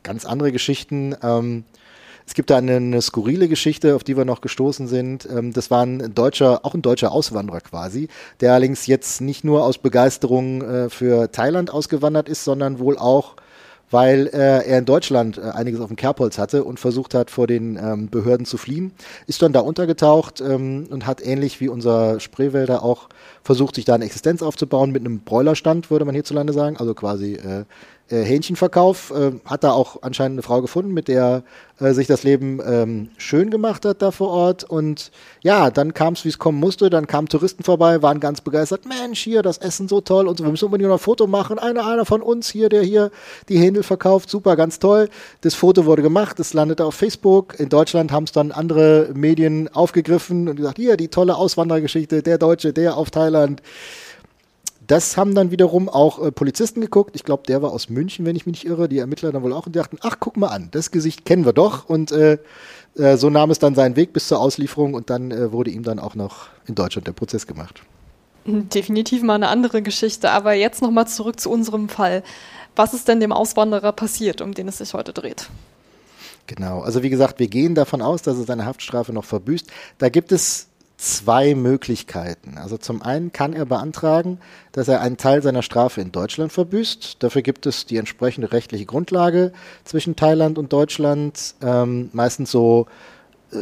ganz 0.03 0.25
andere 0.25 0.51
Geschichten. 0.51 1.15
Ähm, 1.23 1.63
es 2.27 2.33
gibt 2.33 2.49
da 2.49 2.57
eine, 2.57 2.75
eine, 2.75 3.01
skurrile 3.01 3.47
Geschichte, 3.47 3.95
auf 3.95 4.03
die 4.03 4.17
wir 4.17 4.25
noch 4.25 4.41
gestoßen 4.41 4.87
sind. 4.87 5.27
Ähm, 5.29 5.53
das 5.53 5.71
war 5.71 5.83
ein 5.83 6.13
deutscher, 6.13 6.65
auch 6.65 6.75
ein 6.75 6.83
deutscher 6.83 7.11
Auswanderer 7.11 7.61
quasi, 7.61 8.09
der 8.41 8.53
allerdings 8.53 8.85
jetzt 8.85 9.21
nicht 9.21 9.43
nur 9.43 9.63
aus 9.63 9.79
Begeisterung 9.79 10.89
für 10.89 11.31
Thailand 11.31 11.71
ausgewandert 11.71 12.29
ist, 12.29 12.43
sondern 12.43 12.77
wohl 12.77 12.97
auch 12.97 13.35
weil 13.91 14.27
äh, 14.27 14.67
er 14.67 14.79
in 14.79 14.85
Deutschland 14.85 15.37
äh, 15.37 15.41
einiges 15.41 15.79
auf 15.79 15.87
dem 15.87 15.95
Kerbholz 15.95 16.37
hatte 16.37 16.63
und 16.63 16.79
versucht 16.79 17.13
hat, 17.13 17.31
vor 17.31 17.47
den 17.47 17.77
ähm, 17.77 18.09
Behörden 18.09 18.45
zu 18.45 18.57
fliehen. 18.57 18.91
Ist 19.27 19.41
dann 19.41 19.53
da 19.53 19.59
untergetaucht 19.59 20.41
ähm, 20.41 20.87
und 20.89 21.05
hat 21.05 21.25
ähnlich 21.25 21.61
wie 21.61 21.69
unser 21.69 22.19
Spreewälder 22.19 22.83
auch 22.83 23.09
versucht, 23.43 23.75
sich 23.75 23.85
da 23.85 23.95
eine 23.95 24.05
Existenz 24.05 24.41
aufzubauen 24.41 24.91
mit 24.91 25.05
einem 25.05 25.19
Bräulerstand, 25.19 25.91
würde 25.91 26.05
man 26.05 26.15
hierzulande 26.15 26.53
sagen. 26.53 26.77
Also 26.77 26.93
quasi 26.93 27.33
äh, 27.33 27.65
äh, 28.09 28.21
Hähnchenverkauf. 28.21 29.11
Äh, 29.11 29.31
hat 29.45 29.63
da 29.63 29.71
auch 29.71 30.03
anscheinend 30.03 30.35
eine 30.35 30.43
Frau 30.43 30.61
gefunden, 30.61 30.93
mit 30.93 31.07
der 31.07 31.43
äh, 31.79 31.93
sich 31.93 32.07
das 32.07 32.23
Leben 32.23 32.61
ähm, 32.65 33.09
schön 33.17 33.49
gemacht 33.49 33.85
hat 33.85 34.01
da 34.01 34.11
vor 34.11 34.29
Ort. 34.29 34.63
Und 34.63 35.11
ja, 35.41 35.71
dann 35.71 35.93
kam 35.93 36.13
es, 36.13 36.23
wie 36.23 36.29
es 36.29 36.39
kommen 36.39 36.59
musste. 36.59 36.89
Dann 36.89 37.07
kamen 37.07 37.27
Touristen 37.27 37.63
vorbei, 37.63 38.01
waren 38.01 38.19
ganz 38.19 38.41
begeistert. 38.41 38.85
Mensch, 38.85 39.21
hier, 39.21 39.41
das 39.41 39.57
Essen 39.57 39.87
so 39.87 40.01
toll 40.01 40.27
und 40.27 40.37
so. 40.37 40.43
Wir 40.43 40.51
müssen 40.51 40.65
unbedingt 40.65 40.89
noch 40.89 40.97
ein 40.97 40.99
Foto 40.99 41.27
machen. 41.27 41.59
Einer, 41.59 41.85
einer 41.87 42.05
von 42.05 42.21
uns 42.21 42.49
hier, 42.49 42.69
der 42.69 42.83
hier 42.83 43.11
die 43.49 43.57
Händel 43.57 43.83
verkauft. 43.83 44.29
Super, 44.29 44.55
ganz 44.55 44.79
toll. 44.79 45.09
Das 45.41 45.55
Foto 45.55 45.85
wurde 45.85 46.01
gemacht. 46.01 46.39
Es 46.39 46.53
landete 46.53 46.85
auf 46.85 46.95
Facebook. 46.95 47.59
In 47.59 47.69
Deutschland 47.69 48.11
haben 48.11 48.25
es 48.25 48.31
dann 48.31 48.51
andere 48.51 49.09
Medien 49.13 49.67
aufgegriffen 49.73 50.47
und 50.47 50.55
gesagt, 50.55 50.77
hier, 50.77 50.95
die 50.95 51.07
tolle 51.07 51.35
Auswanderergeschichte, 51.35 52.21
der 52.21 52.37
Deutsche, 52.37 52.71
der 52.71 52.97
auf 52.97 53.11
Thailand. 53.11 53.61
Das 54.87 55.17
haben 55.17 55.35
dann 55.35 55.51
wiederum 55.51 55.89
auch 55.89 56.21
äh, 56.21 56.31
Polizisten 56.31 56.81
geguckt. 56.81 57.15
Ich 57.15 57.23
glaube, 57.23 57.43
der 57.47 57.61
war 57.61 57.71
aus 57.71 57.89
München, 57.89 58.25
wenn 58.25 58.35
ich 58.35 58.45
mich 58.45 58.63
nicht 58.63 58.65
irre. 58.65 58.89
Die 58.89 58.99
Ermittler 58.99 59.31
dann 59.31 59.41
wohl 59.41 59.53
auch 59.53 59.65
und 59.65 59.75
dachten, 59.75 59.97
ach, 60.01 60.17
guck 60.19 60.37
mal 60.37 60.47
an, 60.47 60.69
das 60.71 60.91
Gesicht 60.91 61.25
kennen 61.25 61.45
wir 61.45 61.53
doch. 61.53 61.89
Und 61.89 62.11
äh, 62.11 62.37
äh, 62.95 63.17
so 63.17 63.29
nahm 63.29 63.51
es 63.51 63.59
dann 63.59 63.75
seinen 63.75 63.95
Weg 63.95 64.13
bis 64.13 64.27
zur 64.27 64.39
Auslieferung 64.39 64.93
und 64.93 65.09
dann 65.09 65.31
äh, 65.31 65.51
wurde 65.51 65.71
ihm 65.71 65.83
dann 65.83 65.99
auch 65.99 66.15
noch 66.15 66.47
in 66.67 66.75
Deutschland 66.75 67.07
der 67.07 67.13
Prozess 67.13 67.47
gemacht. 67.47 67.81
Definitiv 68.45 69.23
mal 69.23 69.35
eine 69.35 69.47
andere 69.47 69.81
Geschichte. 69.81 70.29
Aber 70.31 70.53
jetzt 70.53 70.81
nochmal 70.81 71.07
zurück 71.07 71.39
zu 71.39 71.49
unserem 71.49 71.89
Fall. 71.89 72.23
Was 72.75 72.93
ist 72.93 73.07
denn 73.07 73.19
dem 73.19 73.31
Auswanderer 73.31 73.91
passiert, 73.91 74.41
um 74.41 74.53
den 74.53 74.67
es 74.67 74.77
sich 74.77 74.93
heute 74.93 75.13
dreht? 75.13 75.49
Genau, 76.47 76.81
also 76.81 77.01
wie 77.01 77.09
gesagt, 77.09 77.39
wir 77.39 77.47
gehen 77.47 77.73
davon 77.73 78.03
aus, 78.03 78.21
dass 78.21 78.37
er 78.37 78.43
seine 78.43 78.65
Haftstrafe 78.65 79.13
noch 79.13 79.25
verbüßt. 79.25 79.67
Da 79.97 80.09
gibt 80.09 80.31
es 80.31 80.67
zwei 80.97 81.55
Möglichkeiten. 81.55 82.57
Also 82.57 82.77
zum 82.77 83.01
einen 83.01 83.31
kann 83.31 83.53
er 83.53 83.65
beantragen, 83.65 84.39
dass 84.71 84.87
er 84.87 85.01
einen 85.01 85.17
Teil 85.17 85.41
seiner 85.41 85.61
Strafe 85.61 86.01
in 86.01 86.11
Deutschland 86.11 86.51
verbüßt. 86.51 87.17
Dafür 87.19 87.41
gibt 87.41 87.65
es 87.65 87.85
die 87.85 87.97
entsprechende 87.97 88.51
rechtliche 88.51 88.85
Grundlage 88.85 89.51
zwischen 89.83 90.15
Thailand 90.15 90.57
und 90.57 90.71
Deutschland. 90.71 91.55
Ähm, 91.61 92.09
meistens 92.13 92.51
so 92.51 92.87
äh, 93.51 93.57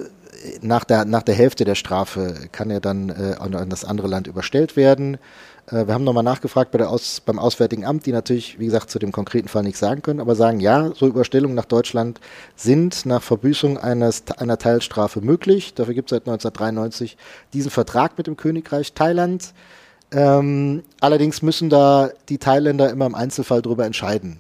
nach, 0.62 0.84
der, 0.84 1.06
nach 1.06 1.24
der 1.24 1.36
Hälfte 1.36 1.66
der 1.66 1.76
Strafe 1.76 2.36
kann 2.52 2.70
er 2.70 2.80
dann 2.80 3.10
äh, 3.10 3.36
an 3.40 3.70
das 3.70 3.86
andere 3.86 4.08
Land 4.08 4.28
überstellt 4.28 4.76
werden. 4.76 5.18
Äh, 5.68 5.88
wir 5.88 5.94
haben 5.94 6.04
nochmal 6.04 6.24
nachgefragt 6.24 6.72
bei 6.72 6.78
der 6.78 6.90
Aus, 6.90 7.22
beim 7.22 7.40
Auswärtigen 7.40 7.86
Amt, 7.86 8.06
die 8.06 8.12
natürlich, 8.12 8.60
wie 8.60 8.66
gesagt, 8.66 8.90
zu 8.90 9.00
dem 9.00 9.12
konkreten 9.12 9.48
Fall 9.48 9.64
nichts 9.64 9.80
sagen 9.80 10.02
können, 10.02 10.20
aber 10.20 10.36
sagen, 10.36 10.60
ja, 10.60 10.92
so 10.96 11.08
Überstellungen 11.08 11.56
nach 11.56 11.66
Deutschland 11.66 12.20
sind 12.56 13.06
nach 13.06 13.22
Verbüßung 13.22 13.78
eines, 13.78 14.24
einer 14.38 14.58
Teilstrafe 14.58 15.22
möglich. 15.22 15.74
Dafür 15.74 15.94
gibt 15.94 16.12
es 16.12 16.16
seit 16.16 16.28
1993 16.28 17.18
diesen 17.54 17.72
Vertrag 17.72 18.18
mit 18.18 18.28
dem 18.28 18.38
Königreich 18.38 18.94
Thailand. 18.94 19.54
Ähm, 20.12 20.84
allerdings 21.00 21.42
müssen 21.42 21.70
da 21.70 22.10
die 22.30 22.38
Thailänder 22.38 22.90
immer 22.90 23.08
im 23.08 23.16
Einzelfall 23.16 23.62
darüber 23.62 23.86
entscheiden. 23.86 24.40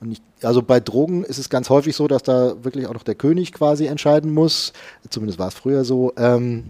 Und 0.00 0.12
ich, 0.12 0.20
also 0.44 0.62
bei 0.62 0.80
Drogen 0.80 1.24
ist 1.24 1.38
es 1.38 1.48
ganz 1.50 1.70
häufig 1.70 1.96
so, 1.96 2.08
dass 2.08 2.22
da 2.22 2.62
wirklich 2.62 2.86
auch 2.86 2.94
noch 2.94 3.02
der 3.02 3.14
König 3.14 3.52
quasi 3.52 3.86
entscheiden 3.86 4.32
muss. 4.32 4.72
Zumindest 5.10 5.38
war 5.38 5.48
es 5.48 5.54
früher 5.54 5.84
so. 5.84 6.12
Ähm, 6.16 6.64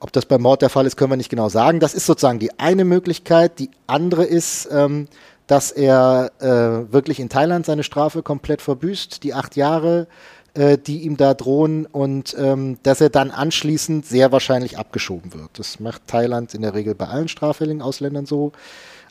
ob 0.00 0.12
das 0.12 0.24
beim 0.24 0.40
Mord 0.40 0.62
der 0.62 0.70
Fall 0.70 0.86
ist, 0.86 0.96
können 0.96 1.12
wir 1.12 1.16
nicht 1.16 1.28
genau 1.28 1.48
sagen. 1.48 1.78
Das 1.78 1.94
ist 1.94 2.06
sozusagen 2.06 2.38
die 2.38 2.58
eine 2.58 2.84
Möglichkeit. 2.84 3.58
Die 3.58 3.70
andere 3.86 4.24
ist, 4.24 4.68
ähm, 4.72 5.08
dass 5.46 5.72
er 5.72 6.32
äh, 6.38 6.92
wirklich 6.92 7.20
in 7.20 7.28
Thailand 7.28 7.66
seine 7.66 7.82
Strafe 7.82 8.22
komplett 8.22 8.62
verbüßt, 8.62 9.22
die 9.22 9.34
acht 9.34 9.56
Jahre, 9.56 10.06
äh, 10.54 10.78
die 10.78 11.02
ihm 11.02 11.16
da 11.16 11.34
drohen, 11.34 11.86
und 11.86 12.34
ähm, 12.38 12.78
dass 12.82 13.00
er 13.00 13.10
dann 13.10 13.30
anschließend 13.30 14.06
sehr 14.06 14.32
wahrscheinlich 14.32 14.78
abgeschoben 14.78 15.34
wird. 15.34 15.50
Das 15.58 15.80
macht 15.80 16.06
Thailand 16.06 16.54
in 16.54 16.62
der 16.62 16.74
Regel 16.74 16.94
bei 16.94 17.08
allen 17.08 17.28
straffälligen 17.28 17.82
Ausländern 17.82 18.26
so. 18.26 18.52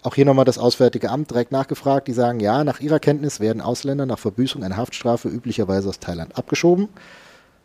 Auch 0.01 0.15
hier 0.15 0.25
nochmal 0.25 0.45
das 0.45 0.57
Auswärtige 0.57 1.09
Amt 1.09 1.31
direkt 1.31 1.51
nachgefragt. 1.51 2.07
Die 2.07 2.13
sagen, 2.13 2.39
ja, 2.39 2.63
nach 2.63 2.79
ihrer 2.79 2.99
Kenntnis 2.99 3.39
werden 3.39 3.61
Ausländer 3.61 4.05
nach 4.05 4.19
Verbüßung 4.19 4.63
einer 4.63 4.77
Haftstrafe 4.77 5.27
üblicherweise 5.27 5.89
aus 5.89 5.99
Thailand 5.99 6.37
abgeschoben. 6.37 6.87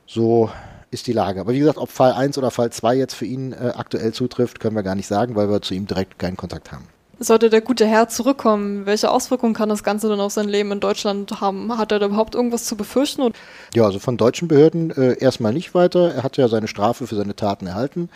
So 0.07 0.51
ist 0.91 1.07
die 1.07 1.13
Lage. 1.13 1.41
Aber 1.41 1.53
wie 1.53 1.61
gesagt, 1.61 1.79
ob 1.79 1.91
Fall 1.91 2.13
1 2.13 2.37
oder 2.39 2.51
Fall 2.51 2.71
2 2.71 2.97
jetzt 2.97 3.15
für 3.15 3.25
ihn 3.25 3.53
äh, 3.53 3.73
aktuell 3.77 4.13
zutrifft, 4.13 4.61
können 4.61 4.77
wir 4.77 4.83
gar 4.83 4.95
nicht 4.95 5.07
sagen, 5.07 5.37
weil 5.37 5.49
wir 5.49 5.63
zu 5.63 5.75
ihm 5.75 5.87
direkt 5.87 6.19
keinen 6.19 6.37
Kontakt 6.37 6.73
haben. 6.73 6.89
Sollte 7.25 7.49
der 7.49 7.63
gute 7.63 7.87
Herr 7.87 8.09
zurückkommen, 8.09 8.85
welche 8.85 9.11
Auswirkungen 9.11 9.55
kann 9.55 9.71
das 9.71 9.83
Ganze 9.83 10.09
dann 10.09 10.21
auf 10.21 10.33
sein 10.33 10.47
Leben 10.47 10.71
in 10.73 10.81
Deutschland 10.81 11.41
haben? 11.41 11.77
Hat 11.79 11.91
er 11.91 11.99
da 11.99 12.07
überhaupt 12.07 12.35
irgendwas 12.35 12.67
zu 12.67 12.77
befürchten? 12.77 13.33
Ja, 13.75 13.85
also 13.85 13.99
von 13.99 14.19
deutschen 14.19 14.47
Behörden 14.47 14.91
äh, 14.91 15.17
erstmal 15.19 15.55
nicht 15.55 15.75
weiter. 15.75 16.15
Er 16.15 16.23
hat 16.23 16.37
ja 16.37 16.49
seine 16.49 16.69
Strafe 16.69 17.07
für 17.07 17.15
seine 17.15 17.35
Taten 17.35 17.67
erhalten. 17.67 18.11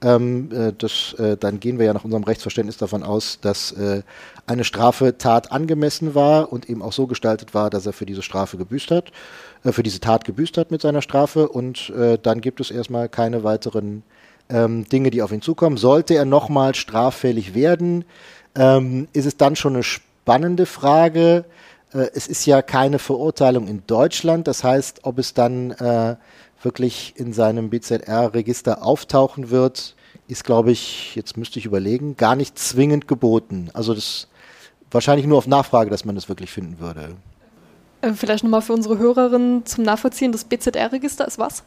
Ähm, 0.00 0.50
äh, 0.52 0.72
das, 0.76 1.14
äh, 1.18 1.36
dann 1.36 1.58
gehen 1.58 1.80
wir 1.80 1.86
ja 1.86 1.92
nach 1.92 2.04
unserem 2.04 2.22
Rechtsverständnis 2.22 2.76
davon 2.76 3.02
aus, 3.02 3.38
dass 3.40 3.72
äh, 3.72 4.02
eine 4.46 4.62
Strafe 4.62 5.18
Tat 5.18 5.50
angemessen 5.50 6.14
war 6.14 6.52
und 6.52 6.70
eben 6.70 6.82
auch 6.82 6.92
so 6.92 7.08
gestaltet 7.08 7.54
war, 7.54 7.68
dass 7.68 7.86
er 7.86 7.92
für 7.92 8.06
diese 8.06 8.22
Strafe 8.22 8.58
gebüßt 8.58 8.92
hat. 8.92 9.10
Äh, 9.64 9.72
für 9.72 9.82
diese 9.82 9.98
Tat 9.98 10.24
gebüßt 10.24 10.56
hat 10.56 10.70
mit 10.70 10.82
seiner 10.82 11.02
Strafe 11.02 11.48
und 11.48 11.90
äh, 11.90 12.16
dann 12.22 12.40
gibt 12.40 12.60
es 12.60 12.70
erstmal 12.70 13.08
keine 13.08 13.42
weiteren 13.42 14.04
ähm, 14.48 14.88
Dinge, 14.88 15.10
die 15.10 15.22
auf 15.22 15.32
ihn 15.32 15.42
zukommen. 15.42 15.76
Sollte 15.76 16.14
er 16.14 16.24
nochmal 16.24 16.74
straffällig 16.74 17.54
werden, 17.54 18.04
ähm, 18.54 19.08
ist 19.12 19.26
es 19.26 19.36
dann 19.36 19.56
schon 19.56 19.74
eine 19.74 19.82
spannende 19.82 20.66
Frage. 20.66 21.44
Äh, 21.92 22.06
es 22.14 22.26
ist 22.26 22.46
ja 22.46 22.62
keine 22.62 22.98
Verurteilung 22.98 23.68
in 23.68 23.82
Deutschland, 23.86 24.46
das 24.48 24.64
heißt, 24.64 25.00
ob 25.04 25.18
es 25.18 25.34
dann 25.34 25.72
äh, 25.72 26.16
wirklich 26.62 27.14
in 27.16 27.32
seinem 27.32 27.70
BZR-Register 27.70 28.84
auftauchen 28.84 29.50
wird, 29.50 29.96
ist, 30.28 30.44
glaube 30.44 30.70
ich, 30.70 31.14
jetzt 31.16 31.36
müsste 31.36 31.58
ich 31.58 31.66
überlegen, 31.66 32.16
gar 32.16 32.36
nicht 32.36 32.58
zwingend 32.58 33.08
geboten. 33.08 33.70
Also 33.74 33.94
das 33.94 34.28
wahrscheinlich 34.90 35.26
nur 35.26 35.38
auf 35.38 35.46
Nachfrage, 35.46 35.90
dass 35.90 36.04
man 36.04 36.14
das 36.14 36.28
wirklich 36.28 36.50
finden 36.50 36.78
würde. 36.78 37.16
Äh, 38.00 38.12
vielleicht 38.12 38.44
nochmal 38.44 38.62
für 38.62 38.72
unsere 38.72 38.98
Hörerinnen 38.98 39.66
zum 39.66 39.84
Nachvollziehen, 39.84 40.32
das 40.32 40.44
BZR-Register 40.44 41.26
ist 41.26 41.38
was? 41.38 41.64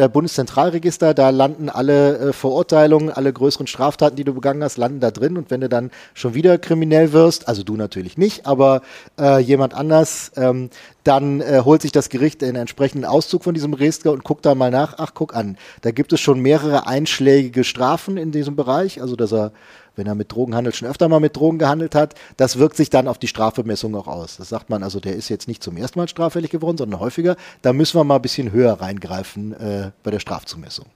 Der 0.00 0.08
Bundeszentralregister, 0.08 1.12
da 1.12 1.28
landen 1.28 1.68
alle 1.68 2.16
äh, 2.16 2.32
Verurteilungen, 2.32 3.10
alle 3.10 3.34
größeren 3.34 3.66
Straftaten, 3.66 4.16
die 4.16 4.24
du 4.24 4.32
begangen 4.32 4.64
hast, 4.64 4.78
landen 4.78 4.98
da 4.98 5.10
drin. 5.10 5.36
Und 5.36 5.50
wenn 5.50 5.60
du 5.60 5.68
dann 5.68 5.90
schon 6.14 6.32
wieder 6.32 6.56
kriminell 6.56 7.12
wirst, 7.12 7.48
also 7.48 7.62
du 7.64 7.76
natürlich 7.76 8.16
nicht, 8.16 8.46
aber 8.46 8.80
äh, 9.20 9.40
jemand 9.40 9.74
anders, 9.74 10.32
ähm, 10.36 10.70
dann 11.04 11.42
äh, 11.42 11.60
holt 11.66 11.82
sich 11.82 11.92
das 11.92 12.08
Gericht 12.08 12.42
einen 12.42 12.56
entsprechenden 12.56 13.04
Auszug 13.04 13.44
von 13.44 13.52
diesem 13.52 13.74
Register 13.74 14.10
und 14.12 14.24
guckt 14.24 14.46
da 14.46 14.54
mal 14.54 14.70
nach. 14.70 14.94
Ach, 14.96 15.10
guck 15.12 15.36
an, 15.36 15.58
da 15.82 15.90
gibt 15.90 16.14
es 16.14 16.20
schon 16.20 16.40
mehrere 16.40 16.86
einschlägige 16.86 17.62
Strafen 17.62 18.16
in 18.16 18.32
diesem 18.32 18.56
Bereich, 18.56 19.02
also 19.02 19.16
dass 19.16 19.34
er 19.34 19.52
wenn 20.00 20.06
er 20.06 20.14
mit 20.14 20.32
Drogenhandel 20.32 20.72
schon 20.72 20.88
öfter 20.88 21.10
mal 21.10 21.20
mit 21.20 21.36
Drogen 21.36 21.58
gehandelt 21.58 21.94
hat, 21.94 22.14
das 22.38 22.58
wirkt 22.58 22.78
sich 22.78 22.88
dann 22.88 23.06
auf 23.06 23.18
die 23.18 23.28
Strafbemessung 23.28 23.94
auch 23.94 24.06
aus. 24.06 24.38
Das 24.38 24.48
sagt 24.48 24.70
man 24.70 24.82
also, 24.82 24.98
der 24.98 25.14
ist 25.14 25.28
jetzt 25.28 25.46
nicht 25.46 25.62
zum 25.62 25.76
ersten 25.76 25.98
Mal 25.98 26.08
straffällig 26.08 26.50
geworden, 26.50 26.78
sondern 26.78 27.00
häufiger. 27.00 27.36
Da 27.60 27.74
müssen 27.74 27.98
wir 27.98 28.04
mal 28.04 28.16
ein 28.16 28.22
bisschen 28.22 28.50
höher 28.50 28.80
reingreifen 28.80 29.52
äh, 29.52 29.90
bei 30.02 30.10
der 30.10 30.20
Strafzumessung. 30.20 30.86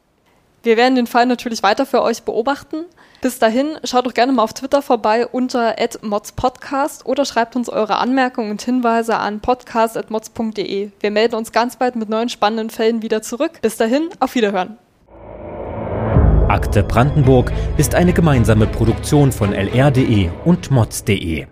Wir 0.63 0.79
werden 0.79 0.95
den 0.95 1.07
Fall 1.07 1.27
natürlich 1.27 1.63
weiter 1.63 1.85
für 1.85 2.01
euch 2.01 2.23
beobachten. 2.23 2.87
Bis 3.21 3.39
dahin, 3.39 3.77
schaut 3.85 4.07
doch 4.07 4.15
gerne 4.15 4.33
mal 4.33 4.43
auf 4.43 4.55
Twitter 4.55 4.81
vorbei 4.81 5.27
unter 5.27 5.77
@modspodcast 6.01 7.05
oder 7.05 7.27
schreibt 7.27 7.55
uns 7.55 7.69
eure 7.69 7.99
Anmerkungen 7.99 8.51
und 8.51 8.63
Hinweise 8.63 9.19
an 9.19 9.41
podcast@mods.de. 9.41 10.91
Wir 10.99 11.11
melden 11.11 11.35
uns 11.35 11.53
ganz 11.53 11.77
bald 11.77 11.97
mit 11.97 12.09
neuen 12.09 12.31
spannenden 12.31 12.71
Fällen 12.71 13.03
wieder 13.03 13.21
zurück. 13.21 13.61
Bis 13.61 13.77
dahin, 13.77 14.09
auf 14.21 14.35
Wiederhören. 14.35 14.79
Akte 16.55 16.85
Brandenburg 16.85 17.53
ist 17.79 17.97
eine 17.97 18.13
gemeinsame 18.13 18.69
Produktion 18.69 19.33
von 19.33 19.53
lr.de 19.53 20.31
und 20.45 20.71
mods.de. 20.71 21.47